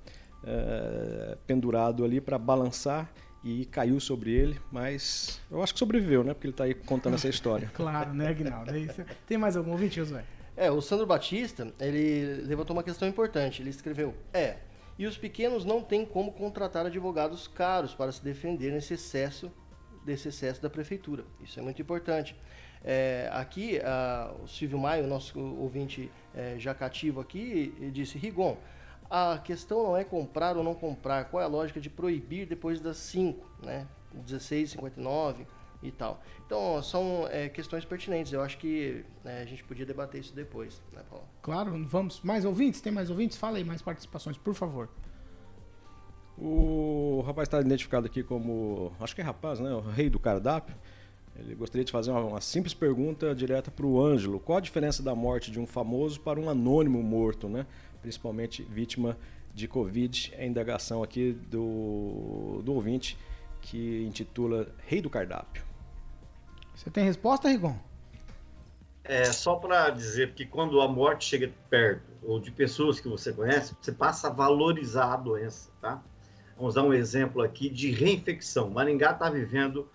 [0.44, 3.12] é, pendurado ali para balançar
[3.44, 6.34] e caiu sobre ele, mas eu acho que sobreviveu, né?
[6.34, 7.72] Porque ele está aí contando essa história.
[7.74, 8.72] claro, né, Aguinaldo?
[8.76, 10.24] É Tem mais algum ouvinte, Josué?
[10.58, 13.62] É, o Sandro Batista, ele levantou uma questão importante.
[13.62, 14.58] Ele escreveu: É,
[14.98, 19.50] e os pequenos não têm como contratar advogados caros para se defender nesse excesso,
[20.06, 21.24] desse excesso da prefeitura.
[21.42, 22.36] Isso é muito importante.
[22.84, 28.58] É, aqui, a, o Silvio Maio, nosso ouvinte é, já cativo aqui, disse: Rigon,
[29.10, 31.26] a questão não é comprar ou não comprar.
[31.26, 33.88] Qual é a lógica de proibir depois das 5, né?
[34.14, 35.46] 16, 59,
[35.82, 36.22] e tal.
[36.46, 38.34] Então, são é, questões pertinentes.
[38.34, 41.26] Eu acho que né, a gente podia debater isso depois, né, Paulo?
[41.42, 42.22] Claro, vamos.
[42.22, 42.82] Mais ouvintes?
[42.82, 43.38] Tem mais ouvintes?
[43.38, 44.90] Fala aí, mais participações, por favor.
[46.38, 49.74] O rapaz está identificado aqui como, acho que é rapaz, né?
[49.74, 50.76] O rei do cardápio.
[51.36, 54.40] Ele gostaria de fazer uma, uma simples pergunta direta para o Ângelo.
[54.40, 57.66] Qual a diferença da morte de um famoso para um anônimo morto, né?
[58.02, 59.18] Principalmente vítima
[59.54, 60.34] de Covid.
[60.36, 63.18] É a indagação aqui do, do ouvinte
[63.62, 65.64] que intitula Rei do Cardápio.
[66.76, 67.78] Você tem resposta, Rigon?
[69.04, 73.34] É só para dizer que quando a morte chega perto ou de pessoas que você
[73.34, 76.02] conhece, você passa a valorizar a doença, tá?
[76.56, 78.70] Vamos dar um exemplo aqui de reinfecção.
[78.70, 79.90] Maringá está vivendo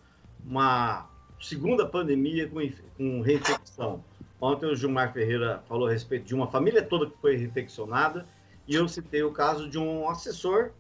[0.45, 1.09] uma
[1.41, 2.59] segunda pandemia com,
[2.97, 4.03] com reinfecção.
[4.45, 8.27] Ontem o Gilmar Ferreira falou a respeito de uma família toda que foi reinfeccionada
[8.69, 10.73] e eu citei o caso de um assessor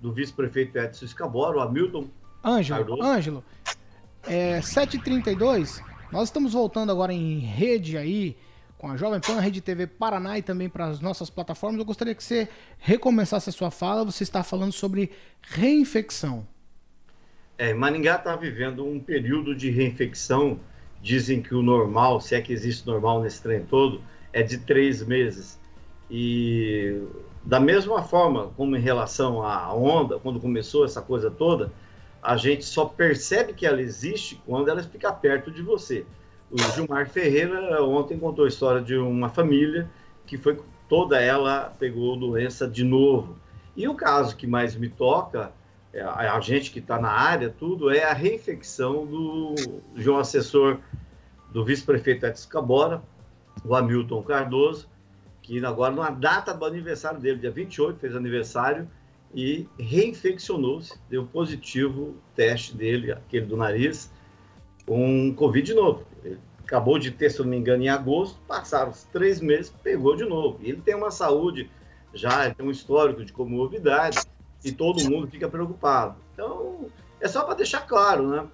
[0.00, 2.08] do vice-prefeito Edson Escabora, o Hamilton
[2.44, 3.44] Ângelo, Ângelo,
[4.24, 5.80] é 7h32,
[6.10, 8.36] nós estamos voltando agora em rede aí,
[8.76, 11.78] com a Jovem Pan, a Rede TV Paraná e também para as nossas plataformas.
[11.78, 14.04] Eu gostaria que você recomeçasse a sua fala.
[14.04, 16.44] Você está falando sobre reinfecção.
[17.56, 20.58] É, Maringá está vivendo um período de reinfecção.
[21.02, 24.00] Dizem que o normal, se é que existe normal nesse trem todo,
[24.32, 25.60] é de três meses.
[26.08, 27.02] E
[27.44, 31.72] da mesma forma como em relação à onda, quando começou essa coisa toda,
[32.22, 36.06] a gente só percebe que ela existe quando ela fica perto de você.
[36.50, 39.90] O Gilmar Ferreira ontem contou a história de uma família
[40.24, 43.36] que foi toda ela pegou doença de novo.
[43.74, 45.50] E o caso que mais me toca,
[45.92, 49.54] é a gente que está na área, tudo, é a reinfecção do,
[49.94, 50.78] de um assessor
[51.52, 53.02] do vice-prefeito Edson Cabora,
[53.64, 54.88] o Hamilton Cardoso,
[55.42, 58.88] que agora, na data do aniversário dele, dia 28, fez aniversário,
[59.34, 64.10] e reinfeccionou-se, deu positivo teste dele, aquele do nariz,
[64.86, 66.04] com Covid novo.
[66.22, 70.14] Ele acabou de ter, se não me engano, em agosto, passaram os três meses, pegou
[70.14, 70.58] de novo.
[70.62, 71.70] Ele tem uma saúde
[72.12, 74.20] já, tem um histórico de comorbidade
[74.64, 76.16] e todo mundo fica preocupado.
[76.34, 76.86] Então,
[77.20, 78.46] é só para deixar claro, né?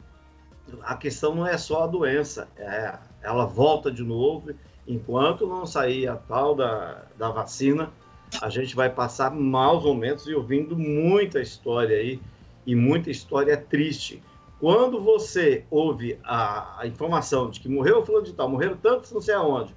[0.83, 4.51] A questão não é só a doença, é, ela volta de novo.
[4.87, 7.93] Enquanto não sair a tal da, da vacina,
[8.41, 12.21] a gente vai passar maus momentos e ouvindo muita história aí,
[12.67, 14.23] e muita história triste.
[14.61, 19.21] Quando você ouve a, a informação de que morreu fulano de tal, morreram tantos não
[19.21, 19.75] sei aonde,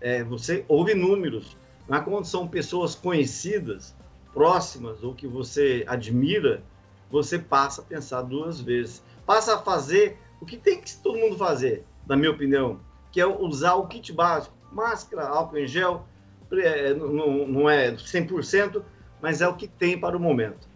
[0.00, 1.56] é, você ouve números.
[1.88, 3.94] Mas quando são pessoas conhecidas,
[4.34, 6.62] próximas ou que você admira,
[7.10, 9.02] você passa a pensar duas vezes.
[9.24, 13.26] Passa a fazer o que tem que todo mundo fazer, na minha opinião, que é
[13.26, 16.06] usar o kit básico, máscara, álcool em gel,
[16.52, 18.82] é, não, não é 100%,
[19.20, 20.68] mas é o que tem para o momento.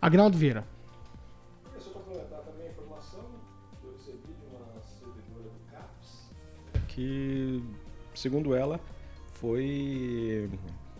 [0.00, 0.64] Agnaldo Vieira.
[6.96, 7.62] que,
[8.14, 8.80] segundo ela,
[9.34, 10.48] foi,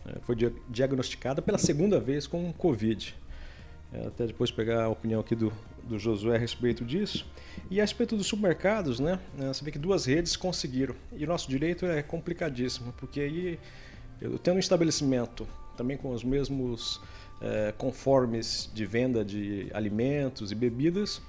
[0.05, 0.37] é, foi
[0.69, 3.17] diagnosticada pela segunda vez com Covid.
[3.95, 5.51] É, até depois pegar a opinião aqui do,
[5.87, 7.27] do Josué a respeito disso.
[7.71, 9.19] E a respeito dos supermercados, né?
[9.39, 10.95] É, você vê que duas redes conseguiram.
[11.17, 13.59] E o nosso direito é complicadíssimo, porque aí
[14.21, 15.47] eu tendo um estabelecimento
[15.77, 17.01] também com os mesmos
[17.41, 21.21] é, conformes de venda de alimentos e bebidas,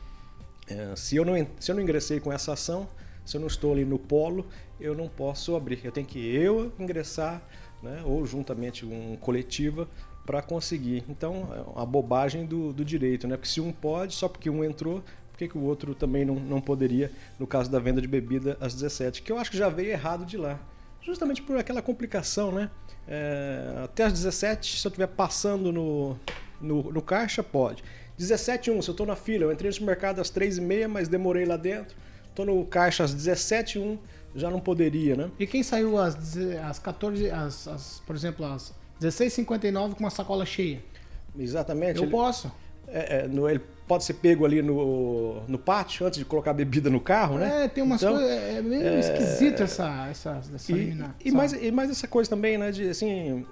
[0.68, 2.88] é, se, eu não, se eu não ingressei com essa ação,
[3.26, 4.46] se eu não estou ali no polo,
[4.80, 5.80] eu não posso abrir.
[5.84, 7.42] Eu tenho que eu ingressar,
[7.82, 9.88] né, ou juntamente um coletiva,
[10.26, 11.06] para conseguir.
[11.08, 13.38] Então, é uma bobagem do, do direito, né?
[13.38, 16.36] Porque se um pode, só porque um entrou, por que, que o outro também não,
[16.36, 17.10] não poderia,
[17.40, 19.22] no caso da venda de bebida às 17?
[19.22, 20.60] Que eu acho que já veio errado de lá.
[21.02, 22.70] Justamente por aquela complicação, né?
[23.08, 26.18] É, até às 17, se eu estiver passando no,
[26.60, 27.82] no, no caixa, pode.
[28.18, 31.46] 17 1, se eu estou na fila, eu entrei no supermercado às 3h30, mas demorei
[31.46, 31.96] lá dentro
[32.38, 33.98] Tô no caixa às 17h01,
[34.38, 35.32] já não poderia, né?
[35.40, 40.46] E quem saiu às, às 14, às, às, por exemplo, às 16h59 com uma sacola
[40.46, 40.82] cheia?
[41.38, 41.98] Exatamente.
[41.98, 42.52] Eu ele, posso.
[42.88, 46.54] É, é, no, ele pode ser pego ali no, no pátio antes de colocar a
[46.54, 47.66] bebida no carro, né?
[47.66, 48.32] É, tem umas então, coisas.
[48.32, 52.58] É meio é, esquisito essa, essa, essa e, e, mais, e mais essa coisa também,
[52.58, 52.72] né?
[52.72, 53.46] De assim.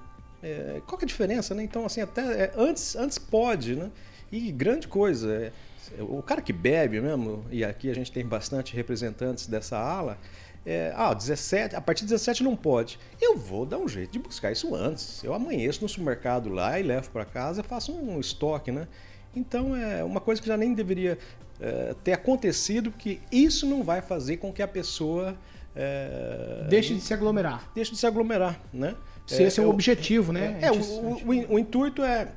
[0.43, 1.63] É, qual que é a diferença, né?
[1.63, 3.89] Então, assim, até é, antes, antes pode, né?
[4.31, 5.31] E grande coisa.
[5.33, 5.51] É,
[5.99, 10.17] o cara que bebe mesmo, e aqui a gente tem bastante representantes dessa ala,
[10.65, 12.97] é, ah, 17, a partir de 17 não pode.
[13.21, 15.23] Eu vou dar um jeito de buscar isso antes.
[15.23, 18.87] Eu amanheço no supermercado lá e levo para casa, faço um estoque, né?
[19.35, 21.17] Então é uma coisa que já nem deveria
[21.59, 25.37] é, ter acontecido, porque isso não vai fazer com que a pessoa
[25.75, 27.69] é, deixe de se aglomerar.
[27.75, 28.95] Deixe de se aglomerar, né?
[29.27, 30.57] Se esse é, o objetivo, né?
[30.61, 32.31] É, o, o, o, o, intuito é,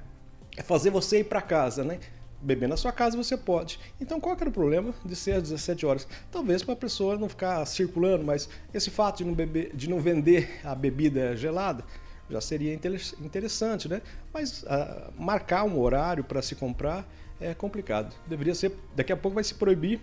[0.57, 1.99] é fazer você ir para casa, né?
[2.41, 3.79] Beber na sua casa você pode.
[4.01, 6.09] Então qual que era o problema de ser às 17 horas?
[6.31, 10.01] Talvez para a pessoa não ficar circulando, mas esse fato de não, beber, de não
[10.01, 11.85] vender a bebida gelada
[12.31, 14.03] já seria interessante, né?
[14.33, 17.07] Mas uh, marcar um horário para se comprar
[17.41, 18.15] é complicado.
[18.27, 20.01] Deveria ser, daqui a pouco vai se proibir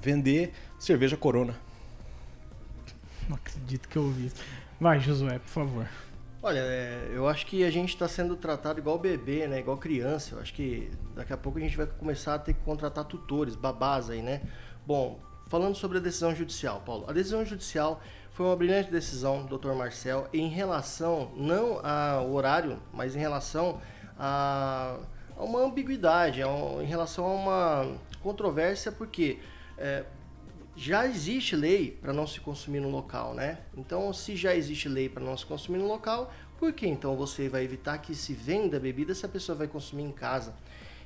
[0.00, 1.54] vender cerveja Corona.
[3.28, 4.32] Não acredito que eu ouvi.
[4.80, 5.88] Vai, Josué, por favor.
[6.44, 9.60] Olha, é, eu acho que a gente está sendo tratado igual bebê, né?
[9.60, 10.34] Igual criança.
[10.34, 13.54] Eu acho que daqui a pouco a gente vai começar a ter que contratar tutores,
[13.54, 14.42] babás aí, né?
[14.84, 17.04] Bom, falando sobre a decisão judicial, Paulo.
[17.08, 23.14] A decisão judicial foi uma brilhante decisão, doutor Marcel, em relação não ao horário, mas
[23.14, 23.80] em relação
[24.18, 24.96] a,
[25.36, 29.38] uma ambiguidade, em relação a uma controvérsia, porque
[29.78, 30.04] é,
[30.74, 33.58] já existe lei para não se consumir no local, né?
[33.76, 37.48] Então, se já existe lei para não se consumir no local, por que então você
[37.48, 40.54] vai evitar que se venda bebida se a pessoa vai consumir em casa?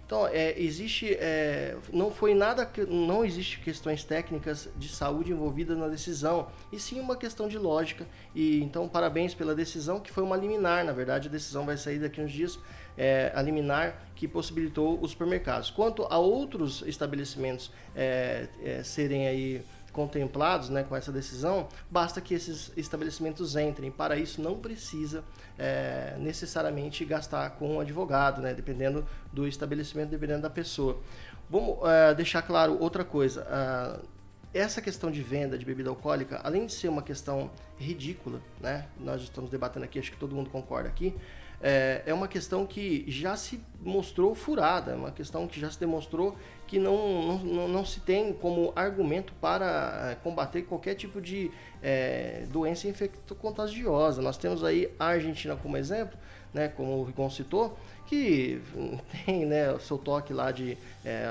[0.06, 5.88] Então, é, existe, é, não foi nada, não existe questões técnicas de saúde envolvidas na
[5.88, 8.06] decisão, e sim uma questão de lógica.
[8.32, 10.84] E então, parabéns pela decisão, que foi uma liminar.
[10.84, 12.56] Na verdade, a decisão vai sair daqui uns dias,
[12.96, 15.70] é, a liminar que possibilitou os supermercados.
[15.70, 22.34] Quanto a outros estabelecimentos é, é, serem aí contemplados né, com essa decisão, basta que
[22.34, 23.90] esses estabelecimentos entrem.
[23.90, 25.24] Para isso, não precisa
[25.58, 31.00] é, necessariamente gastar com um advogado, né, dependendo do estabelecimento, dependendo da pessoa.
[31.48, 33.46] Vamos é, deixar claro outra coisa.
[33.46, 34.16] Uh,
[34.52, 39.22] essa questão de venda de bebida alcoólica, além de ser uma questão ridícula, né, nós
[39.22, 41.14] estamos debatendo aqui, acho que todo mundo concorda aqui,
[41.60, 45.78] é, é uma questão que já se mostrou furada, é uma questão que já se
[45.78, 46.36] demonstrou
[46.66, 51.50] que não, não, não se tem como argumento para é, combater qualquer tipo de
[51.82, 54.20] é, doença infecto-contagiosa.
[54.20, 56.18] Nós temos aí a Argentina como exemplo,
[56.52, 58.60] né, como o Rigon citou, que
[59.24, 61.28] tem né, o seu toque lá de é,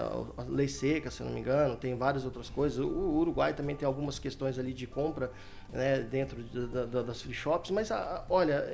[0.48, 2.80] lei seca, se não me engano, tem várias outras coisas.
[2.80, 5.32] O Uruguai também tem algumas questões ali de compra
[5.72, 8.66] né, dentro de, de, das free shops, mas a, olha,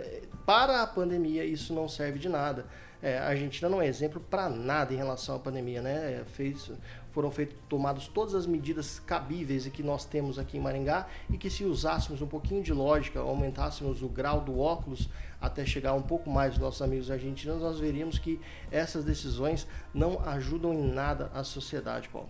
[0.45, 2.65] para a pandemia isso não serve de nada.
[3.01, 6.23] É, a Argentina não é exemplo para nada em relação à pandemia, né?
[6.33, 6.71] Fez,
[7.11, 11.35] foram feitas, tomadas todas as medidas cabíveis e que nós temos aqui em Maringá e
[11.35, 15.09] que se usássemos um pouquinho de lógica, aumentássemos o grau do óculos
[15.41, 18.39] até chegar um pouco mais dos nossos amigos argentinos, nós veríamos que
[18.69, 22.29] essas decisões não ajudam em nada a sociedade, Paulo.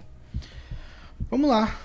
[1.29, 1.75] Vamos lá.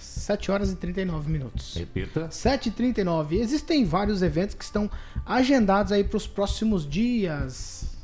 [0.00, 1.74] 7 horas e 39 minutos.
[1.74, 2.28] Repita.
[2.28, 3.32] 7h39.
[3.32, 4.90] Existem vários eventos que estão
[5.24, 7.96] agendados aí para os próximos dias.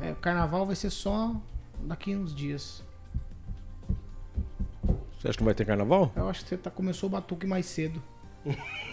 [0.00, 1.34] É, o carnaval vai ser só
[1.82, 2.82] daqui uns dias.
[5.18, 6.12] Você acha que não vai ter carnaval?
[6.16, 8.02] Eu acho que você tá, começou o batuque mais cedo.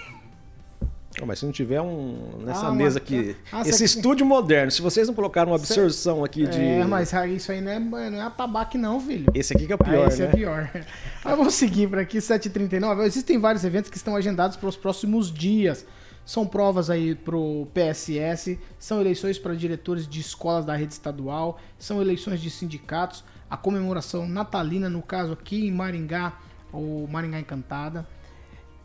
[1.20, 4.82] Não, mas se não tiver um nessa ah, mesa aqui, ah, esse estúdio moderno, se
[4.82, 6.62] vocês não colocaram uma absorção aqui de.
[6.62, 9.30] É, mas isso aí não é, não é atabaque, não, filho.
[9.34, 10.06] Esse aqui que é o pior.
[10.06, 10.32] Ah, esse é né?
[10.32, 10.72] é pior.
[11.24, 13.06] mas vamos seguir por aqui, 7h39.
[13.06, 15.86] Existem vários eventos que estão agendados para os próximos dias.
[16.26, 21.60] São provas aí para o PSS, são eleições para diretores de escolas da rede estadual,
[21.78, 26.38] são eleições de sindicatos, a comemoração natalina, no caso aqui em Maringá,
[26.72, 28.08] ou Maringá Encantada.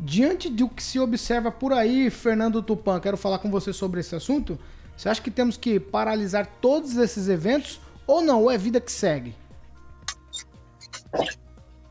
[0.05, 4.14] Diante do que se observa por aí, Fernando Tupan, quero falar com você sobre esse
[4.14, 4.59] assunto.
[4.94, 8.42] Você acha que temos que paralisar todos esses eventos ou não?
[8.42, 9.34] Ou é vida que segue?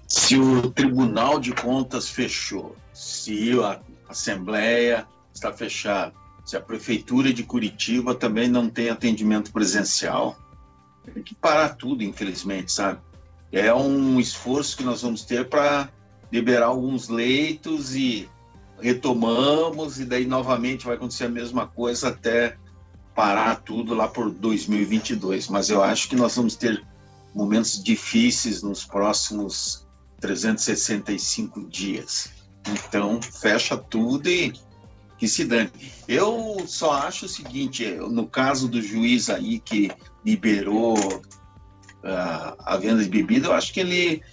[0.08, 6.14] Se o Tribunal de Contas fechou, se a Assembleia está fechada,
[6.46, 10.38] se a Prefeitura de Curitiba também não tem atendimento presencial,
[11.04, 13.00] tem que parar tudo, infelizmente, sabe?
[13.52, 15.90] É um esforço que nós vamos ter para
[16.34, 18.28] liberar alguns leitos e
[18.82, 22.58] retomamos, e daí novamente vai acontecer a mesma coisa até
[23.14, 25.48] parar tudo lá por 2022.
[25.50, 26.84] Mas eu acho que nós vamos ter
[27.36, 29.86] momentos difíceis nos próximos
[30.22, 32.32] 365 dias.
[32.68, 34.54] Então, fecha tudo e
[35.20, 35.70] que se dane.
[36.08, 39.92] Eu só acho o seguinte: no caso do juiz aí que
[40.26, 44.24] liberou uh, a venda de bebida, eu acho que ele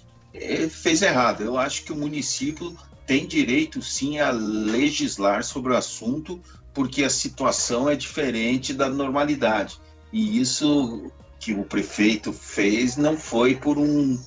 [0.70, 1.42] fez errado.
[1.42, 2.76] Eu acho que o município
[3.06, 6.40] tem direito sim a legislar sobre o assunto,
[6.72, 9.80] porque a situação é diferente da normalidade.
[10.12, 14.18] E isso que o prefeito fez não foi por um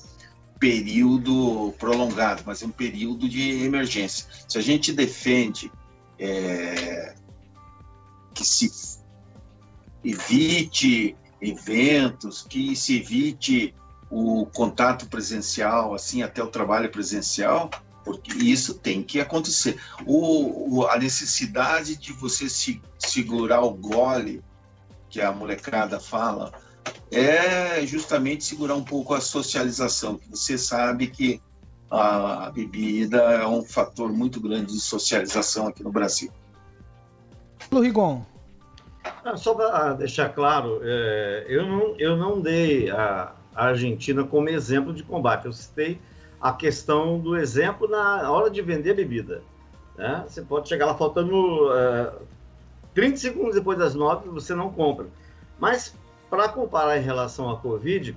[0.58, 4.26] período prolongado, mas um período de emergência.
[4.48, 5.70] Se a gente defende
[6.18, 7.14] é,
[8.34, 8.70] que se
[10.04, 13.74] evite eventos, que se evite
[14.14, 17.68] o contato presencial, assim, até o trabalho presencial,
[18.04, 19.76] porque isso tem que acontecer.
[20.06, 24.40] O, o, a necessidade de você se, segurar o gole,
[25.10, 26.52] que a molecada fala,
[27.10, 31.42] é justamente segurar um pouco a socialização, que você sabe que
[31.90, 36.30] a bebida é um fator muito grande de socialização aqui no Brasil.
[37.72, 38.24] Rigon.
[39.24, 44.92] Ah, só para deixar claro, é, eu, não, eu não dei a Argentina como exemplo
[44.92, 46.00] de combate, eu citei
[46.40, 49.42] a questão do exemplo na hora de vender bebida.
[49.96, 50.24] Né?
[50.26, 52.12] Você pode chegar lá faltando é,
[52.94, 55.06] 30 segundos depois das 9, você não compra.
[55.58, 55.94] Mas,
[56.28, 58.16] para comparar em relação à Covid,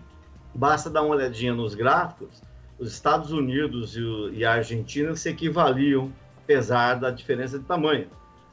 [0.54, 2.42] basta dar uma olhadinha nos gráficos.
[2.80, 6.12] Os Estados Unidos e, o, e a Argentina se equivaliam,
[6.44, 8.08] apesar da diferença de tamanho.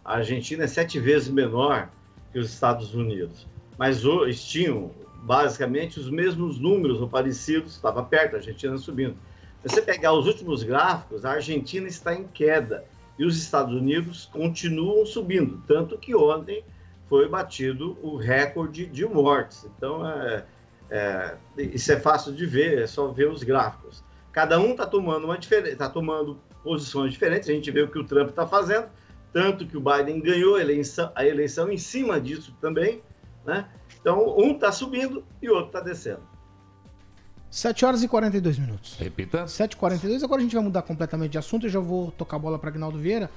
[0.05, 1.89] A Argentina é sete vezes menor
[2.33, 3.47] que os Estados Unidos,
[3.79, 4.91] mas eles tinham
[5.25, 9.17] basicamente os mesmos números ou parecidos, estava perto, a Argentina subindo.
[9.65, 12.85] Se você pegar os últimos gráficos, a Argentina está em queda
[13.19, 16.63] e os Estados Unidos continuam subindo, tanto que ontem
[17.09, 19.67] foi batido o recorde de mortes.
[19.77, 20.45] Então, é,
[20.91, 24.05] é, isso é fácil de ver, é só ver os gráficos.
[24.31, 27.49] Cada um está tomando uma está tomando posições diferentes.
[27.49, 28.89] A gente vê o que o Trump está fazendo,
[29.33, 33.01] tanto que o Biden ganhou a eleição, a eleição em cima disso também,
[33.47, 33.67] né?
[34.05, 36.21] Então, um está subindo e o outro está descendo.
[37.51, 38.97] 7 horas e 42 minutos.
[38.99, 39.47] Repita.
[39.47, 40.23] 7h42.
[40.23, 41.65] Agora a gente vai mudar completamente de assunto.
[41.65, 43.31] Eu já vou tocar a bola para Agnaldo Vieira.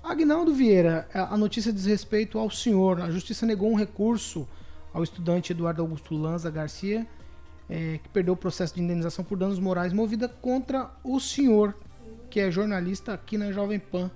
[0.00, 3.00] Agnaldo Vieira, a notícia diz respeito ao senhor.
[3.00, 4.46] A justiça negou um recurso
[4.94, 7.04] ao estudante Eduardo Augusto Lanza Garcia,
[7.68, 11.74] é, que perdeu o processo de indenização por danos morais movida contra o senhor,
[12.30, 14.08] que é jornalista aqui na Jovem Pan.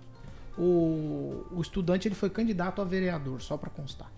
[0.56, 4.10] O, o estudante ele foi candidato a vereador, só para constar.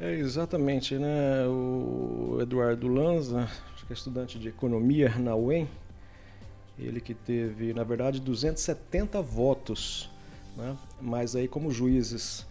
[0.00, 1.44] É exatamente, né?
[1.48, 3.48] O Eduardo Lanza,
[3.84, 5.68] que é estudante de economia na UEM,
[6.78, 10.08] ele que teve, na verdade, 270 votos,
[10.56, 10.76] né?
[11.00, 12.46] mas aí como juízes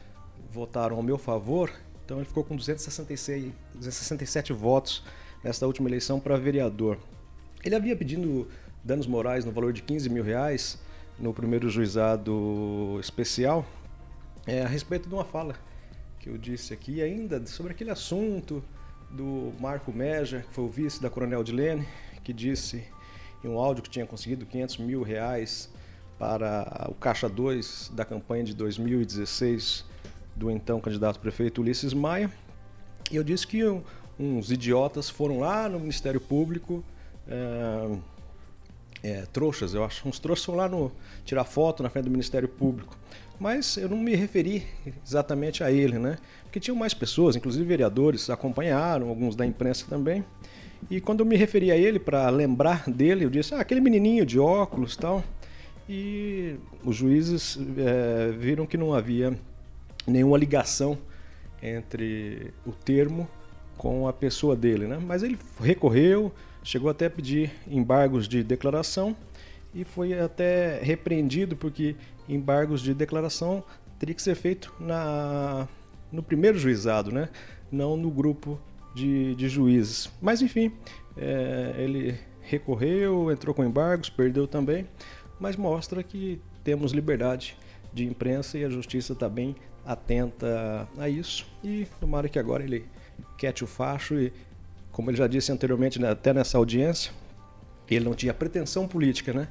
[0.52, 1.72] votaram ao meu favor,
[2.04, 5.02] então ele ficou com 266, 267 votos
[5.42, 6.98] nesta última eleição para vereador.
[7.64, 8.46] Ele havia pedido
[8.84, 10.78] danos morais no valor de 15 mil reais
[11.18, 13.66] no primeiro juizado especial
[14.46, 15.56] é, a respeito de uma fala
[16.28, 18.62] que eu disse aqui ainda sobre aquele assunto
[19.10, 21.88] do Marco Meja, que foi o vice da Coronel Dilene,
[22.22, 22.84] que disse
[23.44, 25.70] em um áudio que tinha conseguido 500 mil reais
[26.20, 29.86] para o Caixa 2 da campanha de 2016
[30.36, 32.30] do então candidato prefeito Ulisses Maia.
[33.10, 33.64] E eu disse que
[34.20, 36.84] uns idiotas foram lá no Ministério Público,
[37.26, 37.98] é,
[39.04, 40.92] é, trouxas, eu acho, uns trouxas foram lá no,
[41.24, 42.98] tirar foto na frente do Ministério Público.
[43.40, 44.66] Mas eu não me referi
[45.06, 46.18] exatamente a ele, né?
[46.44, 50.24] Porque tinham mais pessoas, inclusive vereadores, acompanharam, alguns da imprensa também.
[50.90, 54.26] E quando eu me referi a ele para lembrar dele, eu disse, ah, aquele menininho
[54.26, 55.24] de óculos tal.
[55.88, 59.38] E os juízes é, viram que não havia
[60.06, 60.98] nenhuma ligação
[61.62, 63.28] entre o termo
[63.78, 65.00] com a pessoa dele, né?
[65.00, 66.32] Mas ele recorreu,
[66.64, 69.16] chegou até a pedir embargos de declaração
[69.78, 71.96] e foi até repreendido porque
[72.28, 73.64] embargos de declaração
[74.00, 75.68] teria que ser feito na,
[76.12, 77.30] no primeiro juizado, né?
[77.72, 78.60] não no grupo
[78.96, 80.10] de, de juízes.
[80.20, 80.72] Mas enfim,
[81.16, 84.88] é, ele recorreu, entrou com embargos, perdeu também,
[85.40, 87.56] mas mostra que temos liberdade
[87.94, 89.56] de imprensa e a justiça está bem
[89.86, 91.46] atenta a isso.
[91.64, 92.86] E tomara que agora ele
[93.38, 94.34] quete o facho e,
[94.92, 97.12] como ele já disse anteriormente, né, até nessa audiência,
[97.90, 99.48] ele não tinha pretensão política, né?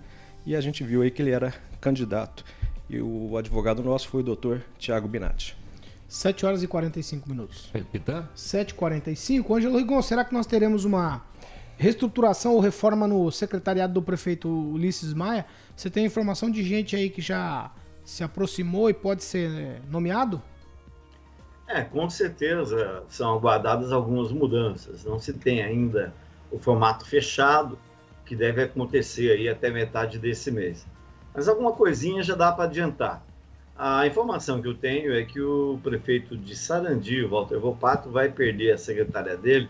[0.46, 2.44] E a gente viu aí que ele era candidato.
[2.88, 5.56] E o advogado nosso foi o doutor Tiago Binatti.
[6.08, 7.68] 7 horas e 45 minutos.
[7.74, 8.30] Repita.
[8.36, 9.56] 7h45.
[9.56, 11.24] Ângelo Rigon, será que nós teremos uma
[11.76, 15.44] reestruturação ou reforma no secretariado do prefeito Ulisses Maia?
[15.74, 17.72] Você tem informação de gente aí que já
[18.04, 20.40] se aproximou e pode ser é, nomeado?
[21.66, 25.04] É, com certeza são aguardadas algumas mudanças.
[25.04, 26.14] Não se tem ainda
[26.52, 27.76] o formato fechado,
[28.26, 30.86] que deve acontecer aí até metade desse mês.
[31.32, 33.24] Mas alguma coisinha já dá para adiantar.
[33.78, 38.72] A informação que eu tenho é que o prefeito de Sarandi, Walter Volpato, vai perder
[38.72, 39.68] a secretária dele,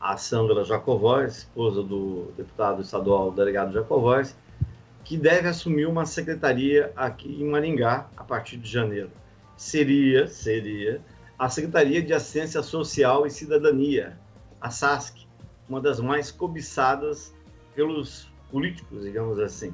[0.00, 4.36] a Sandra Jacovóis, esposa do deputado estadual delegado Jacovóis,
[5.04, 9.10] que deve assumir uma secretaria aqui em Maringá a partir de janeiro.
[9.56, 11.00] Seria, seria
[11.38, 14.16] a Secretaria de Assistência Social e Cidadania,
[14.60, 15.26] a SASC,
[15.68, 17.34] uma das mais cobiçadas
[17.78, 19.72] pelos políticos, digamos assim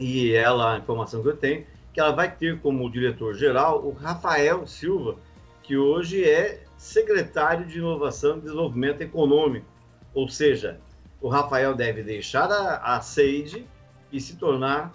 [0.00, 4.66] e ela, a informação que eu tenho, que ela vai ter como diretor-geral o Rafael
[4.66, 5.16] Silva,
[5.62, 9.66] que hoje é secretário de Inovação e Desenvolvimento Econômico.
[10.14, 10.80] Ou seja,
[11.20, 13.66] o Rafael deve deixar a, a SEID
[14.10, 14.92] e se tornar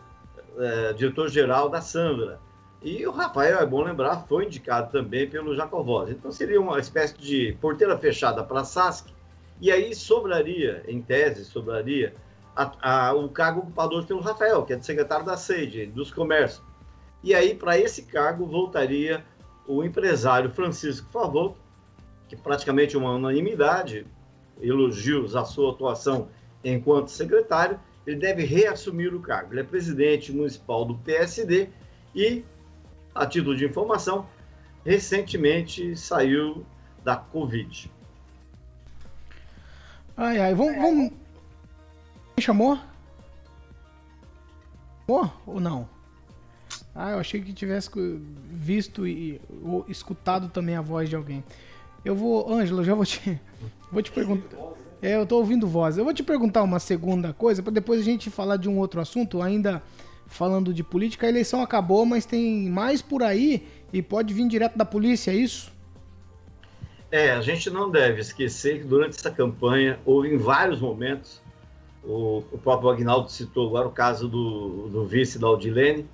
[0.58, 2.40] é, diretor-geral da Sandra.
[2.82, 6.10] E o Rafael, é bom lembrar, foi indicado também pelo Jacovós.
[6.10, 9.14] Então seria uma espécie de porteira fechada para a SASC,
[9.62, 12.14] e aí sobraria, em tese, sobraria
[12.56, 16.64] a, a, o cargo ocupado pelo Rafael, que é de secretário da SEIDE, dos comércios.
[17.24, 19.26] E aí, para esse cargo, voltaria
[19.68, 21.56] o empresário Francisco Favot,
[22.28, 24.06] que praticamente uma unanimidade,
[24.62, 26.30] elogios à sua atuação
[26.64, 29.54] enquanto secretário, ele deve reassumir o cargo.
[29.54, 31.70] Ele é presidente municipal do PSD
[32.14, 32.44] e,
[33.14, 34.28] a título de informação,
[34.86, 36.66] recentemente saiu
[37.04, 37.92] da Covid.
[40.16, 40.76] Ai, ai, vamos.
[40.76, 41.25] vamos...
[42.40, 42.78] Chamou?
[45.08, 45.88] Chamou ou não?
[46.94, 47.90] Ah, eu achei que tivesse
[48.50, 51.44] visto e ou escutado também a voz de alguém.
[52.04, 53.40] Eu vou, Ângelo, já vou te,
[53.92, 54.58] vou te perguntar.
[55.02, 55.98] É, eu tô ouvindo voz.
[55.98, 59.00] Eu vou te perguntar uma segunda coisa para depois a gente falar de um outro
[59.02, 59.82] assunto, ainda
[60.28, 61.28] falando de política.
[61.28, 65.36] A eleição acabou, mas tem mais por aí e pode vir direto da polícia, é
[65.36, 65.72] isso?
[67.12, 71.42] É, a gente não deve esquecer que durante essa campanha houve em vários momentos,
[72.08, 76.08] o, o próprio Agnaldo citou agora o caso do, do vice da Aldilene,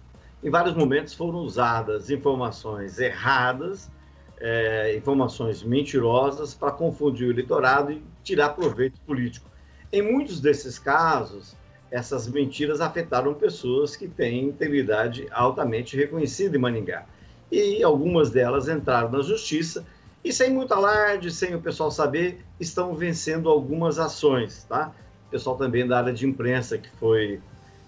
[0.44, 3.92] em vários momentos foram usadas informações erradas,
[4.40, 9.48] é, informações mentirosas para confundir o eleitorado e tirar proveito político.
[9.94, 11.56] Em muitos desses casos,
[11.92, 17.06] essas mentiras afetaram pessoas que têm integridade altamente reconhecida em Maningá.
[17.52, 19.86] E algumas delas entraram na justiça
[20.24, 24.64] e, sem muito alarde, sem o pessoal saber, estão vencendo algumas ações.
[24.64, 24.92] Tá?
[25.32, 27.42] Pessoal também da área de imprensa, que foi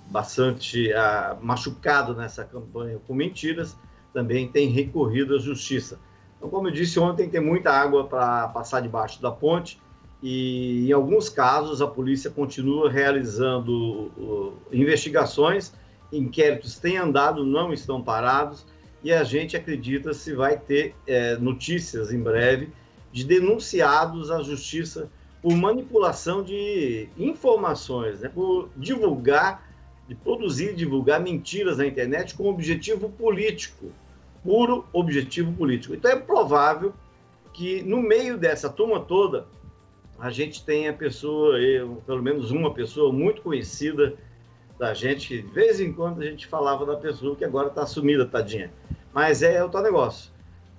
[0.07, 3.75] bastante ah, machucado nessa campanha com mentiras,
[4.13, 5.99] também tem recorrido à justiça.
[6.37, 9.79] Então, como eu disse ontem, tem muita água para passar debaixo da ponte
[10.21, 15.73] e, em alguns casos, a polícia continua realizando uh, investigações,
[16.11, 18.65] inquéritos têm andado, não estão parados,
[19.03, 22.69] e a gente acredita se vai ter é, notícias em breve
[23.11, 25.09] de denunciados à justiça
[25.43, 29.69] por manipulação de informações, né, por divulgar
[30.07, 33.91] de produzir e divulgar mentiras na internet com objetivo político,
[34.41, 35.93] puro objetivo político.
[35.93, 36.93] Então é provável
[37.53, 39.45] que no meio dessa turma toda
[40.17, 41.57] a gente tenha pessoa,
[42.05, 44.15] pelo menos uma pessoa muito conhecida
[44.79, 47.85] da gente, que de vez em quando a gente falava da pessoa que agora está
[47.85, 48.71] sumida, tadinha.
[49.13, 50.31] Mas é o tal negócio.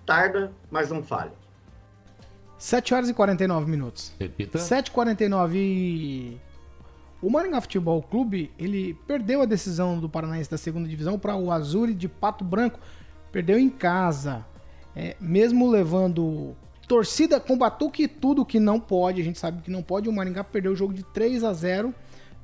[0.06, 1.32] Tarda, mas não falha.
[2.58, 4.12] 7 horas e 49 minutos.
[4.18, 4.58] Repita.
[4.58, 6.40] 7h49 e
[7.24, 11.50] o Maringá Futebol Clube, ele perdeu a decisão do Paranaense da segunda divisão para o
[11.50, 12.78] Azuri de Pato Branco.
[13.32, 14.44] Perdeu em casa.
[14.94, 16.54] É, mesmo levando
[16.86, 20.12] torcida com batuque e tudo que não pode, a gente sabe que não pode, o
[20.12, 21.94] Maringá perdeu o jogo de 3 a 0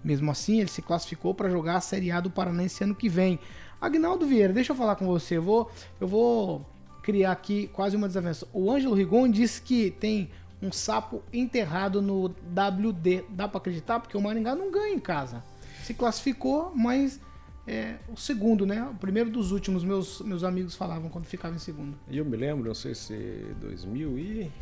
[0.02, 3.38] Mesmo assim, ele se classificou para jogar a Série A do Paranaense ano que vem.
[3.78, 5.36] Agnaldo Vieira, deixa eu falar com você.
[5.36, 6.66] Eu vou, eu vou
[7.10, 8.46] criar aqui quase uma desavença.
[8.52, 10.30] O Ângelo Rigon disse que tem
[10.62, 13.24] um sapo enterrado no WD.
[13.30, 13.98] Dá para acreditar?
[13.98, 15.42] Porque o Maringá não ganha em casa.
[15.82, 17.20] Se classificou, mas
[17.66, 18.84] é o segundo, né?
[18.84, 21.98] O primeiro dos últimos, meus, meus amigos falavam quando ficava em segundo.
[22.08, 23.14] E eu me lembro, não sei se
[23.60, 24.52] 2000 e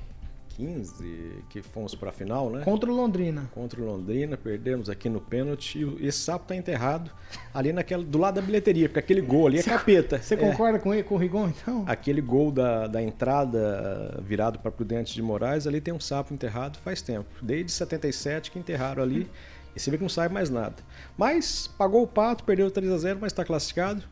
[0.59, 2.65] 15 que fomos para a final, né?
[2.65, 3.49] Contra o Londrina.
[3.55, 5.79] Contra o Londrina, perdemos aqui no pênalti.
[6.01, 7.13] E esse sapo tá enterrado
[7.55, 10.21] ali naquela, do lado da bilheteria, porque aquele gol ali é capeta.
[10.21, 10.37] Você é.
[10.37, 11.85] concorda com ele, com o Rigon, então?
[11.87, 16.77] Aquele gol da, da entrada virado para Prudente de Moraes, ali tem um sapo enterrado
[16.79, 17.29] faz tempo.
[17.41, 19.31] Desde 77 que enterraram ali.
[19.77, 20.75] E você vê que não sai mais nada.
[21.17, 24.03] Mas pagou o pato, perdeu 3 a 0 mas está classificado.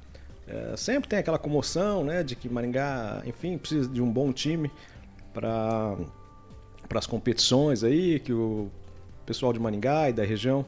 [0.46, 4.70] É, sempre tem aquela comoção, né, de que Maringá, enfim, precisa de um bom time
[5.34, 5.96] para
[6.88, 8.70] para as competições aí, que o
[9.24, 10.64] pessoal de Maringá e da região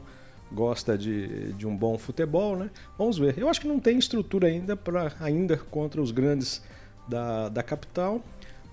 [0.51, 2.69] gosta de, de um bom futebol, né?
[2.97, 3.37] Vamos ver.
[3.37, 6.61] Eu acho que não tem estrutura ainda para ainda contra os grandes
[7.07, 8.23] da, da capital,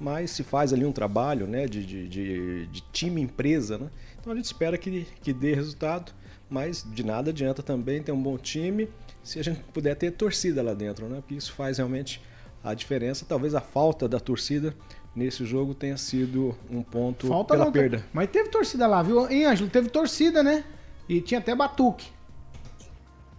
[0.00, 3.90] mas se faz ali um trabalho, né, de, de, de, de time empresa, né?
[4.20, 6.12] Então a gente espera que, que dê resultado,
[6.48, 8.88] mas de nada adianta também ter um bom time
[9.22, 11.16] se a gente puder ter torcida lá dentro, né?
[11.16, 12.20] Porque isso faz realmente
[12.62, 13.24] a diferença.
[13.28, 14.74] Talvez a falta da torcida
[15.16, 18.04] nesse jogo tenha sido um ponto Falta pela não, perda.
[18.12, 19.28] Mas teve torcida lá, viu?
[19.30, 19.70] Hein, Ângelo?
[19.70, 20.62] Teve torcida, né?
[21.08, 22.10] E tinha até batuque.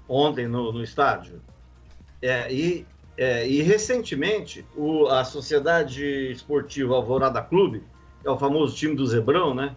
[0.10, 1.40] Ontem no, no estádio.
[2.20, 7.84] É, e, é, e recentemente, o, a Sociedade Esportiva Alvorada Clube,
[8.22, 9.76] que é o famoso time do Zebrão, né?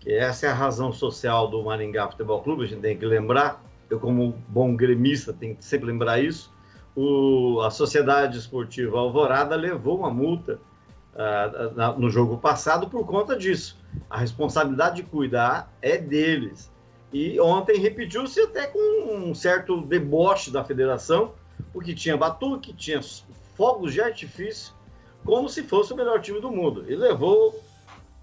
[0.00, 3.62] Que essa é a razão social do Maringá Futebol Clube, a gente tem que lembrar.
[3.90, 6.50] Eu, como bom gremista, tenho que sempre lembrar isso.
[6.96, 10.58] O, a Sociedade Esportiva Alvorada levou uma multa
[11.14, 13.78] uh, no jogo passado por conta disso.
[14.08, 16.70] A responsabilidade de cuidar é deles.
[17.12, 21.32] E ontem repetiu-se até com um certo deboche da federação,
[21.72, 23.00] porque tinha batuque, tinha
[23.54, 24.74] fogos de artifício
[25.24, 26.84] como se fosse o melhor time do mundo.
[26.88, 27.62] E levou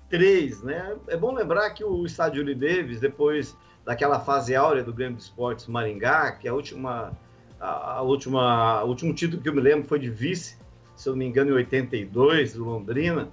[0.09, 0.95] três, né?
[1.07, 5.67] É bom lembrar que o estádio Uli Davis, depois daquela fase áurea do Grêmio Esportes
[5.67, 7.11] Maringá, que é a última,
[7.59, 10.57] a última, o último título que eu me lembro foi de vice,
[10.99, 13.29] se eu não me engano, em 82, do Londrina.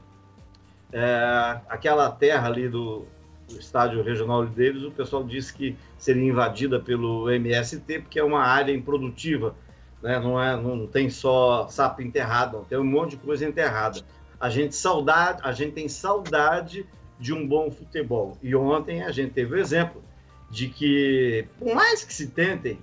[0.92, 3.04] É, aquela terra ali do,
[3.48, 8.24] do estádio regional Uli Davis, o pessoal disse que seria invadida pelo MST, porque é
[8.24, 9.56] uma área improdutiva,
[10.00, 10.20] né?
[10.20, 14.00] não, é, não tem só sapo enterrado, não, tem um monte de coisa enterrada.
[14.38, 16.86] A gente, saudade, a gente tem saudade
[17.18, 18.38] de um bom futebol.
[18.40, 20.04] E ontem a gente teve o exemplo
[20.48, 22.78] de que, por mais que se tentem,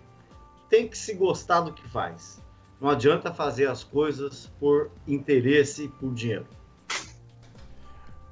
[0.70, 2.43] tem que se gostar do que faz.
[2.84, 6.46] Não adianta fazer as coisas por interesse por dinheiro.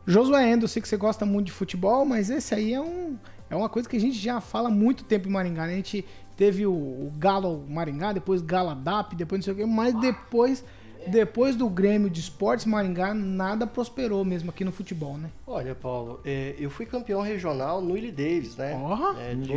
[0.05, 3.17] Josué Endo, eu sei que você gosta muito de futebol, mas esse aí é, um,
[3.49, 5.67] é uma coisa que a gente já fala há muito tempo em Maringá.
[5.67, 5.71] Né?
[5.71, 6.03] A gente
[6.35, 10.65] teve o, o Galo Maringá, depois Gala DAP, depois não sei o quê, mas depois
[11.07, 15.29] depois do Grêmio de Esportes Maringá, nada prosperou mesmo aqui no futebol, né?
[15.45, 18.73] Olha, Paulo, é, eu fui campeão regional no Willie Davis, né?
[18.73, 19.19] Porra!
[19.19, 19.51] É, de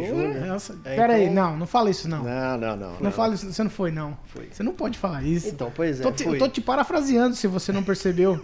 [0.84, 1.28] É, Pera então...
[1.28, 2.24] aí, não, não fala isso não.
[2.24, 2.92] Não, não, não.
[2.92, 3.12] Não, não.
[3.12, 4.16] fala isso, você não foi não.
[4.26, 4.49] Foi.
[4.51, 5.49] Você não pode falar isso.
[5.49, 6.03] Então, pois é.
[6.03, 8.38] Tô te, eu tô te parafraseando se você não percebeu.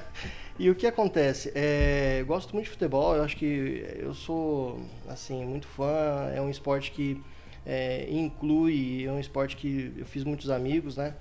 [0.58, 1.52] e o que acontece?
[1.54, 6.40] É, eu gosto muito de futebol, eu acho que eu sou, assim, muito fã, é
[6.40, 7.20] um esporte que
[7.64, 11.14] é, inclui, é um esporte que eu fiz muitos amigos, né?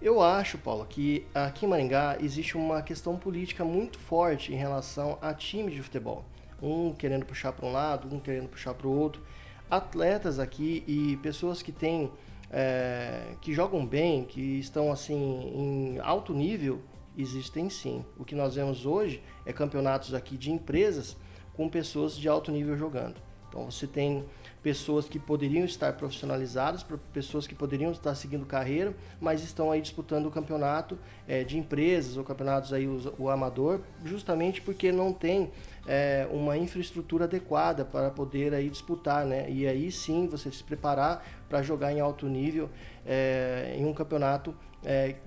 [0.00, 5.18] Eu acho, Paulo, que aqui em Maringá existe uma questão política muito forte em relação
[5.22, 6.22] a times de futebol.
[6.62, 9.22] Um querendo puxar para um lado, um querendo puxar para o outro.
[9.70, 12.12] Atletas aqui e pessoas que têm,
[12.50, 16.82] é, que jogam bem, que estão assim em alto nível,
[17.16, 18.04] existem sim.
[18.18, 21.16] O que nós vemos hoje é campeonatos aqui de empresas
[21.54, 23.16] com pessoas de alto nível jogando.
[23.48, 24.26] Então você tem
[24.66, 30.26] pessoas que poderiam estar profissionalizadas, pessoas que poderiam estar seguindo carreira, mas estão aí disputando
[30.26, 30.98] o campeonato
[31.28, 35.52] é, de empresas ou campeonatos aí o, o amador, justamente porque não tem
[35.86, 39.48] é, uma infraestrutura adequada para poder aí disputar, né?
[39.48, 42.68] E aí sim você se preparar para jogar em alto nível
[43.06, 44.52] é, em um campeonato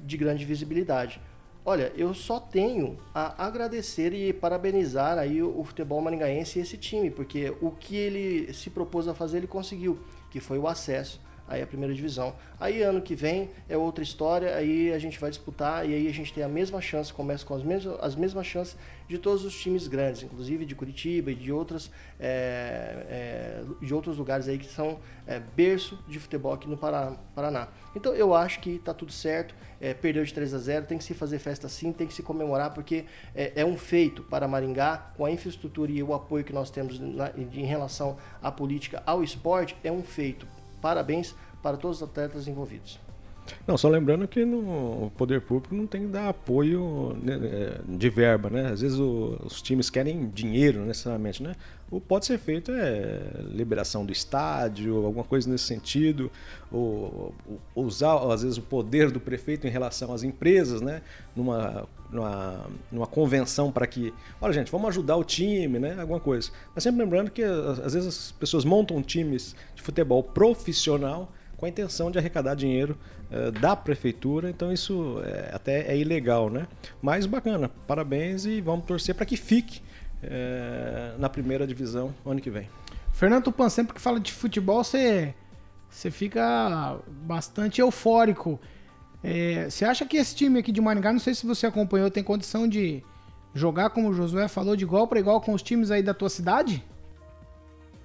[0.05, 1.19] de grande visibilidade.
[1.65, 7.11] Olha, eu só tenho a agradecer e parabenizar aí o, futebol maringaense e esse time,
[7.11, 9.99] porque o que ele se propôs a fazer, ele conseguiu,
[10.31, 12.35] que foi o acesso aí a primeira divisão.
[12.59, 16.13] Aí ano que vem é outra história, aí a gente vai disputar e aí a
[16.13, 18.77] gente tem a mesma chance, começa com as mesmas, as mesmas chances
[19.07, 21.89] de todos os times grandes, inclusive de Curitiba e de outras
[22.19, 27.67] é, é, de outros lugares aí que são é, berço de futebol aqui no Paraná.
[27.95, 29.55] Então eu acho que está tudo certo,
[30.01, 32.73] perdeu de 3 a 0, tem que se fazer festa sim, tem que se comemorar
[32.73, 36.69] porque é, é um feito para Maringá com a infraestrutura e o apoio que nós
[36.69, 40.45] temos na, em relação à política ao esporte é um feito
[40.81, 42.99] Parabéns para todos os atletas envolvidos.
[43.67, 47.81] Não, só lembrando que no, o poder público não tem que dar apoio né, é,
[47.87, 48.67] de verba, né?
[48.67, 51.55] Às vezes o, os times querem dinheiro necessariamente, né?
[51.89, 53.21] O pode ser feito é
[53.51, 56.31] liberação do estádio, alguma coisa nesse sentido,
[56.71, 57.33] ou,
[57.73, 61.01] ou usar às vezes o poder do prefeito em relação às empresas, né?
[61.35, 65.99] Numa, numa, numa convenção para que, olha gente, vamos ajudar o time, né?
[65.99, 66.51] Alguma coisa.
[66.73, 71.69] Mas sempre lembrando que às vezes as pessoas montam times de futebol profissional com a
[71.69, 72.97] intenção de arrecadar dinheiro
[73.29, 76.65] uh, da prefeitura, então isso é, até é ilegal, né?
[77.01, 79.81] Mas bacana, parabéns e vamos torcer para que fique
[80.23, 82.69] uh, na primeira divisão ano que vem.
[83.11, 85.33] Fernando Tupan, sempre que fala de futebol, você,
[85.89, 88.57] você fica bastante eufórico.
[89.23, 92.23] É, você acha que esse time aqui de Maringá, não sei se você acompanhou, tem
[92.23, 93.03] condição de
[93.53, 96.29] jogar, como o Josué falou, de igual para igual com os times aí da tua
[96.29, 96.83] cidade?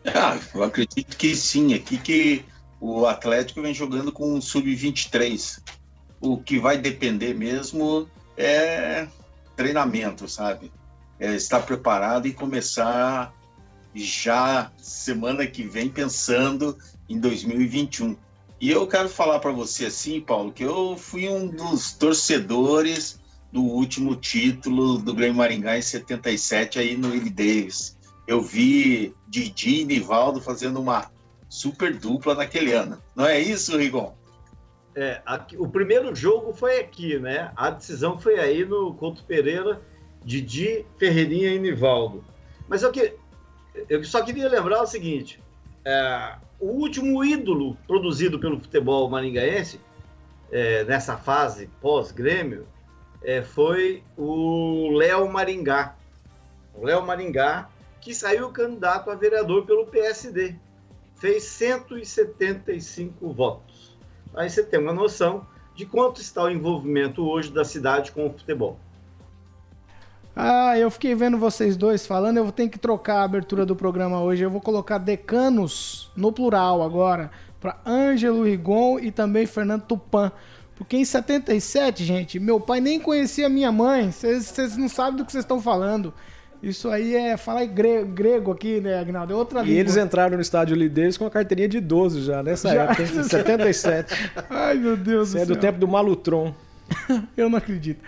[0.07, 1.75] Ah, eu acredito que sim.
[1.75, 2.45] Aqui que
[2.81, 5.63] o Atlético vem jogando com um sub-23.
[6.21, 9.07] O que vai depender mesmo é
[9.57, 10.71] treinamento, sabe?
[11.19, 13.33] É estar preparado e começar
[13.95, 16.77] já semana que vem pensando
[17.09, 18.17] em 2021.
[18.65, 23.21] E eu quero falar para você assim, Paulo, que eu fui um dos torcedores
[23.53, 27.99] do último título do Grêmio Maringá em 77 aí no Willie Davis.
[28.27, 31.11] Eu vi Didi e Nivaldo fazendo uma
[31.47, 33.03] super dupla naquele ano.
[33.15, 34.17] Não é isso, Rigon?
[34.97, 37.53] É, aqui, o primeiro jogo foi aqui, né?
[37.55, 39.83] A decisão foi aí no Couto Pereira,
[40.25, 42.25] Didi, Ferreirinha e Nivaldo.
[42.67, 43.15] Mas eu, que,
[43.91, 45.39] eu só queria lembrar o seguinte:
[45.85, 49.79] é, o último ídolo produzido pelo futebol maringaense
[50.51, 52.67] é, nessa fase pós-grêmio
[53.23, 55.95] é, foi o Léo Maringá.
[56.75, 57.69] O Léo Maringá,
[58.01, 60.57] que saiu candidato a vereador pelo PSD
[61.17, 63.99] fez 175 votos.
[64.35, 68.33] Aí você tem uma noção de quanto está o envolvimento hoje da cidade com o
[68.33, 68.79] futebol.
[70.37, 73.77] Ah, eu fiquei vendo vocês dois falando, eu vou ter que trocar a abertura do
[73.77, 74.43] programa hoje.
[74.43, 77.31] Eu vou colocar decanos no plural agora,
[77.61, 80.33] para Ângelo Rigon e também Fernando Tupan.
[80.77, 84.11] Porque em 77, gente, meu pai nem conhecia minha mãe.
[84.11, 86.13] Vocês não sabem do que vocês estão falando.
[86.61, 89.33] Isso aí é falar grego, grego aqui, né, Agnaldo?
[89.35, 89.77] É outra e língua.
[89.77, 92.85] E eles entraram no estádio Lideiros com a carteirinha de 12 já, nessa já?
[92.85, 94.31] época, em 77.
[94.51, 95.55] Ai, meu Deus Isso do é céu.
[95.55, 96.55] do tempo do Malutron.
[97.37, 98.03] Eu não acredito.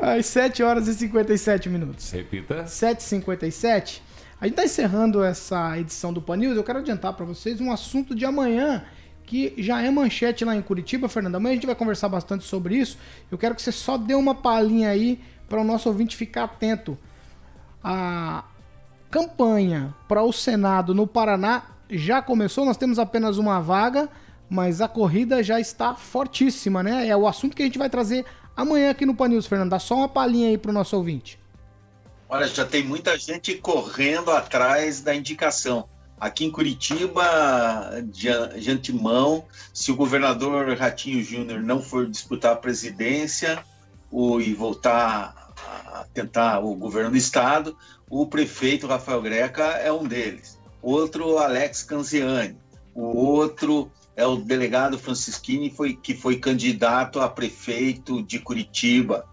[0.00, 2.10] Às 7 horas e 57 minutos.
[2.10, 2.64] Repita.
[2.64, 4.00] 7h57.
[4.40, 6.56] A gente está encerrando essa edição do Pan News.
[6.56, 8.82] Eu quero adiantar para vocês um assunto de amanhã
[9.26, 11.34] que já é manchete lá em Curitiba, Fernando.
[11.34, 12.96] Amanhã a gente vai conversar bastante sobre isso.
[13.30, 16.96] Eu quero que você só dê uma palhinha aí para o nosso ouvinte ficar atento.
[17.84, 18.44] A
[19.10, 22.64] campanha para o Senado no Paraná já começou.
[22.64, 24.08] Nós temos apenas uma vaga,
[24.48, 27.06] mas a corrida já está fortíssima, né?
[27.06, 28.24] É o assunto que a gente vai trazer
[28.56, 29.70] amanhã aqui no Pan News, Fernando.
[29.70, 31.38] Dá só uma palhinha aí para o nosso ouvinte.
[32.28, 35.88] Olha, já tem muita gente correndo atrás da indicação.
[36.18, 37.24] Aqui em Curitiba,
[38.04, 38.28] de,
[38.70, 43.64] antemão, se o governador Ratinho Júnior não for disputar a presidência
[44.10, 45.34] ou, e voltar
[45.86, 47.76] a tentar o governo do estado,
[48.08, 50.58] o prefeito Rafael Greca é um deles.
[50.82, 52.56] Outro, Alex Canziani.
[52.94, 59.26] O outro é o delegado Francisquini, foi, que foi candidato a prefeito de Curitiba.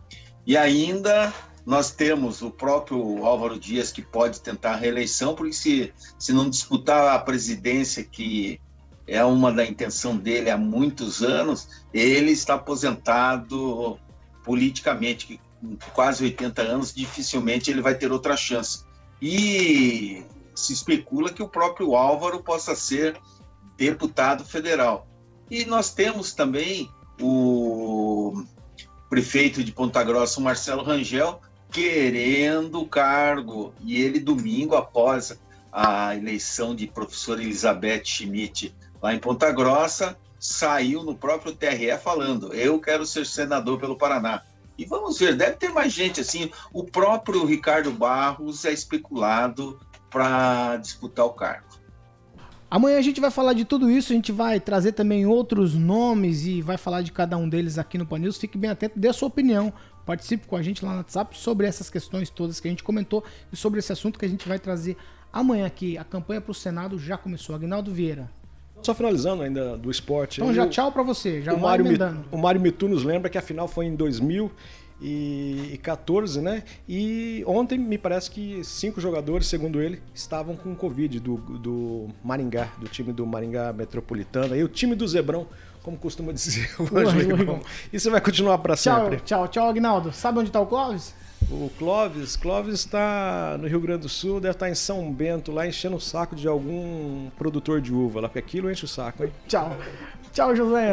[0.46, 1.34] E ainda
[1.66, 6.50] nós temos o próprio Álvaro Dias, que pode tentar a reeleição, porque se, se não
[6.50, 8.62] disputar a presidência, que
[9.06, 14.00] é uma da intenção dele há muitos anos, ele está aposentado
[14.46, 18.86] politicamente, com quase 80 anos, dificilmente ele vai ter outra chance.
[19.22, 20.24] E
[20.56, 23.20] se especula que o próprio Álvaro possa ser
[23.78, 25.08] deputado federal.
[25.50, 26.90] E nós temos também
[27.22, 28.44] o
[29.10, 31.40] prefeito de Ponta Grossa, Marcelo Rangel,
[31.72, 33.74] querendo o cargo.
[33.82, 35.40] E ele, domingo, após
[35.72, 42.54] a eleição de professora Elizabeth Schmidt lá em Ponta Grossa, saiu no próprio TRE falando:
[42.54, 44.44] Eu quero ser senador pelo Paraná.
[44.78, 46.52] E vamos ver, deve ter mais gente assim.
[46.72, 51.67] O próprio Ricardo Barros é especulado para disputar o cargo.
[52.70, 56.46] Amanhã a gente vai falar de tudo isso, a gente vai trazer também outros nomes
[56.46, 58.38] e vai falar de cada um deles aqui no Pan News.
[58.38, 59.72] Fique bem atento, dê a sua opinião.
[60.06, 63.24] Participe com a gente lá no WhatsApp sobre essas questões todas que a gente comentou
[63.52, 64.98] e sobre esse assunto que a gente vai trazer
[65.32, 65.98] amanhã aqui.
[65.98, 67.56] A campanha para o Senado já começou.
[67.56, 68.30] Agnaldo Vieira.
[68.82, 70.42] Só finalizando ainda do esporte.
[70.42, 71.86] Então já tchau para você, já o Mário,
[72.32, 74.52] o Mário Mitu nos lembra que a final foi em 2000
[75.02, 76.64] e 14, né?
[76.88, 82.70] E ontem me parece que cinco jogadores, segundo ele, estavam com Covid do, do Maringá,
[82.80, 84.56] do time do Maringá Metropolitano.
[84.56, 85.48] E o time do Zebrão,
[85.84, 87.62] como costuma dizer o Anjo
[87.94, 89.18] Isso vai continuar para sempre.
[89.20, 90.12] Tchau, tchau, Agnaldo.
[90.12, 91.14] Sabe onde está o Clóvis?
[91.50, 95.68] O Clóvis, Clóvis está no Rio Grande do Sul, deve estar em São Bento, lá
[95.68, 99.32] enchendo o saco de algum produtor de uva lá, porque aquilo enche o saco, hein?
[99.48, 99.78] Tchau.
[100.34, 100.92] Tchau, José.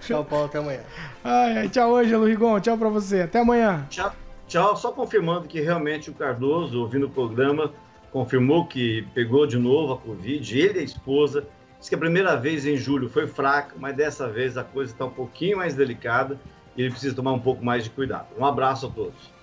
[0.00, 0.46] Tchau, Paulo.
[0.46, 0.80] Até amanhã.
[1.22, 2.60] Ai, tchau, Ângelo Rigon.
[2.60, 3.22] Tchau pra você.
[3.22, 3.86] Até amanhã.
[3.90, 4.12] Tchau.
[4.46, 4.76] Tchau.
[4.76, 7.72] Só confirmando que realmente o Cardoso, ouvindo o programa,
[8.12, 10.58] confirmou que pegou de novo a Covid.
[10.58, 11.46] Ele e a esposa.
[11.78, 15.04] Diz que a primeira vez em julho foi fraca, mas dessa vez a coisa está
[15.04, 16.38] um pouquinho mais delicada
[16.76, 18.28] e ele precisa tomar um pouco mais de cuidado.
[18.38, 19.34] Um abraço a todos.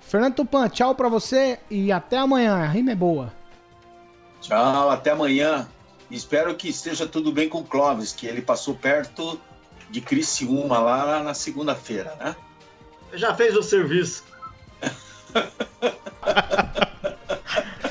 [0.00, 2.54] Fernando Tupan, tchau para você e até amanhã.
[2.54, 3.32] A rima é boa.
[4.40, 5.66] Tchau, até amanhã.
[6.10, 9.40] Espero que esteja tudo bem com o Clóvis, que ele passou perto
[9.90, 12.36] de Criciúma lá na segunda-feira, né?
[13.14, 14.24] Já fez o serviço.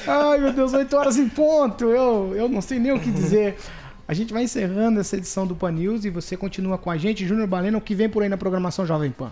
[0.05, 1.86] Ai, meu Deus, 8 horas em ponto.
[1.86, 3.57] Eu, eu não sei nem o que dizer.
[4.07, 7.26] A gente vai encerrando essa edição do Pan News e você continua com a gente,
[7.26, 9.32] Júnior Balena, o que vem por aí na programação Jovem Pan.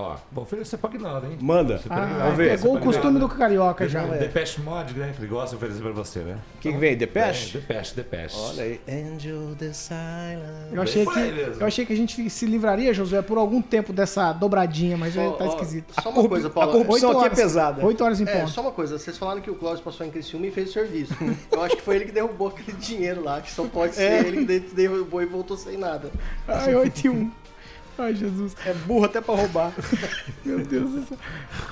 [0.00, 1.38] Ó, vou oferecer pra Aguinaldo, hein?
[1.40, 1.80] Manda.
[1.90, 2.58] Ah, Vamos ver.
[2.58, 4.02] Pegou o costume do carioca já.
[4.02, 4.18] É.
[4.18, 5.12] Depeche Mod, né?
[5.14, 6.38] Que ele gosta de oferecer pra você, né?
[6.56, 6.96] O que, que vem?
[6.96, 7.58] Depeche?
[7.58, 8.36] É, Depeche, Depeche.
[8.38, 8.80] Olha aí.
[8.88, 10.72] Angel the Silent.
[10.72, 14.32] Eu achei, que, eu achei que a gente se livraria, Josué, por algum tempo dessa
[14.32, 15.92] dobradinha, mas oh, tá esquisito.
[16.00, 16.70] Só uma coisa, Paulo.
[16.70, 17.84] A corrupção aqui é pesada.
[17.84, 18.36] 8 horas em ponto.
[18.36, 18.98] É, só uma coisa.
[18.98, 21.14] Vocês falaram que o Clóvis passou em Criciúma e fez o serviço.
[21.52, 24.18] eu acho que foi ele que derrubou aquele dinheiro lá, que só pode ser é.
[24.20, 26.10] ele que derrubou e voltou sem nada.
[26.48, 27.30] Ai, 8 e 1.
[28.00, 28.56] Ai, Jesus.
[28.64, 29.72] É burro até pra roubar.
[30.42, 31.18] Meu Deus do céu.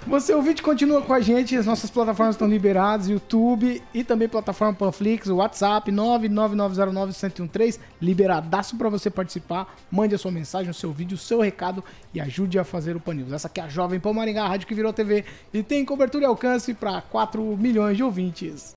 [0.07, 4.75] Você ouvinte continua com a gente, as nossas plataformas estão liberadas, YouTube e também plataforma
[4.75, 9.75] Panflix, o WhatsApp 999091013, liberadaço para você participar.
[9.91, 13.01] Mande a sua mensagem, o seu vídeo, o seu recado e ajude a fazer o
[13.01, 13.33] Pan News.
[13.33, 16.25] Essa aqui é a Jovem Pan Maringá, a rádio que virou TV e tem cobertura
[16.25, 18.67] e alcance para 4 milhões de ouvintes.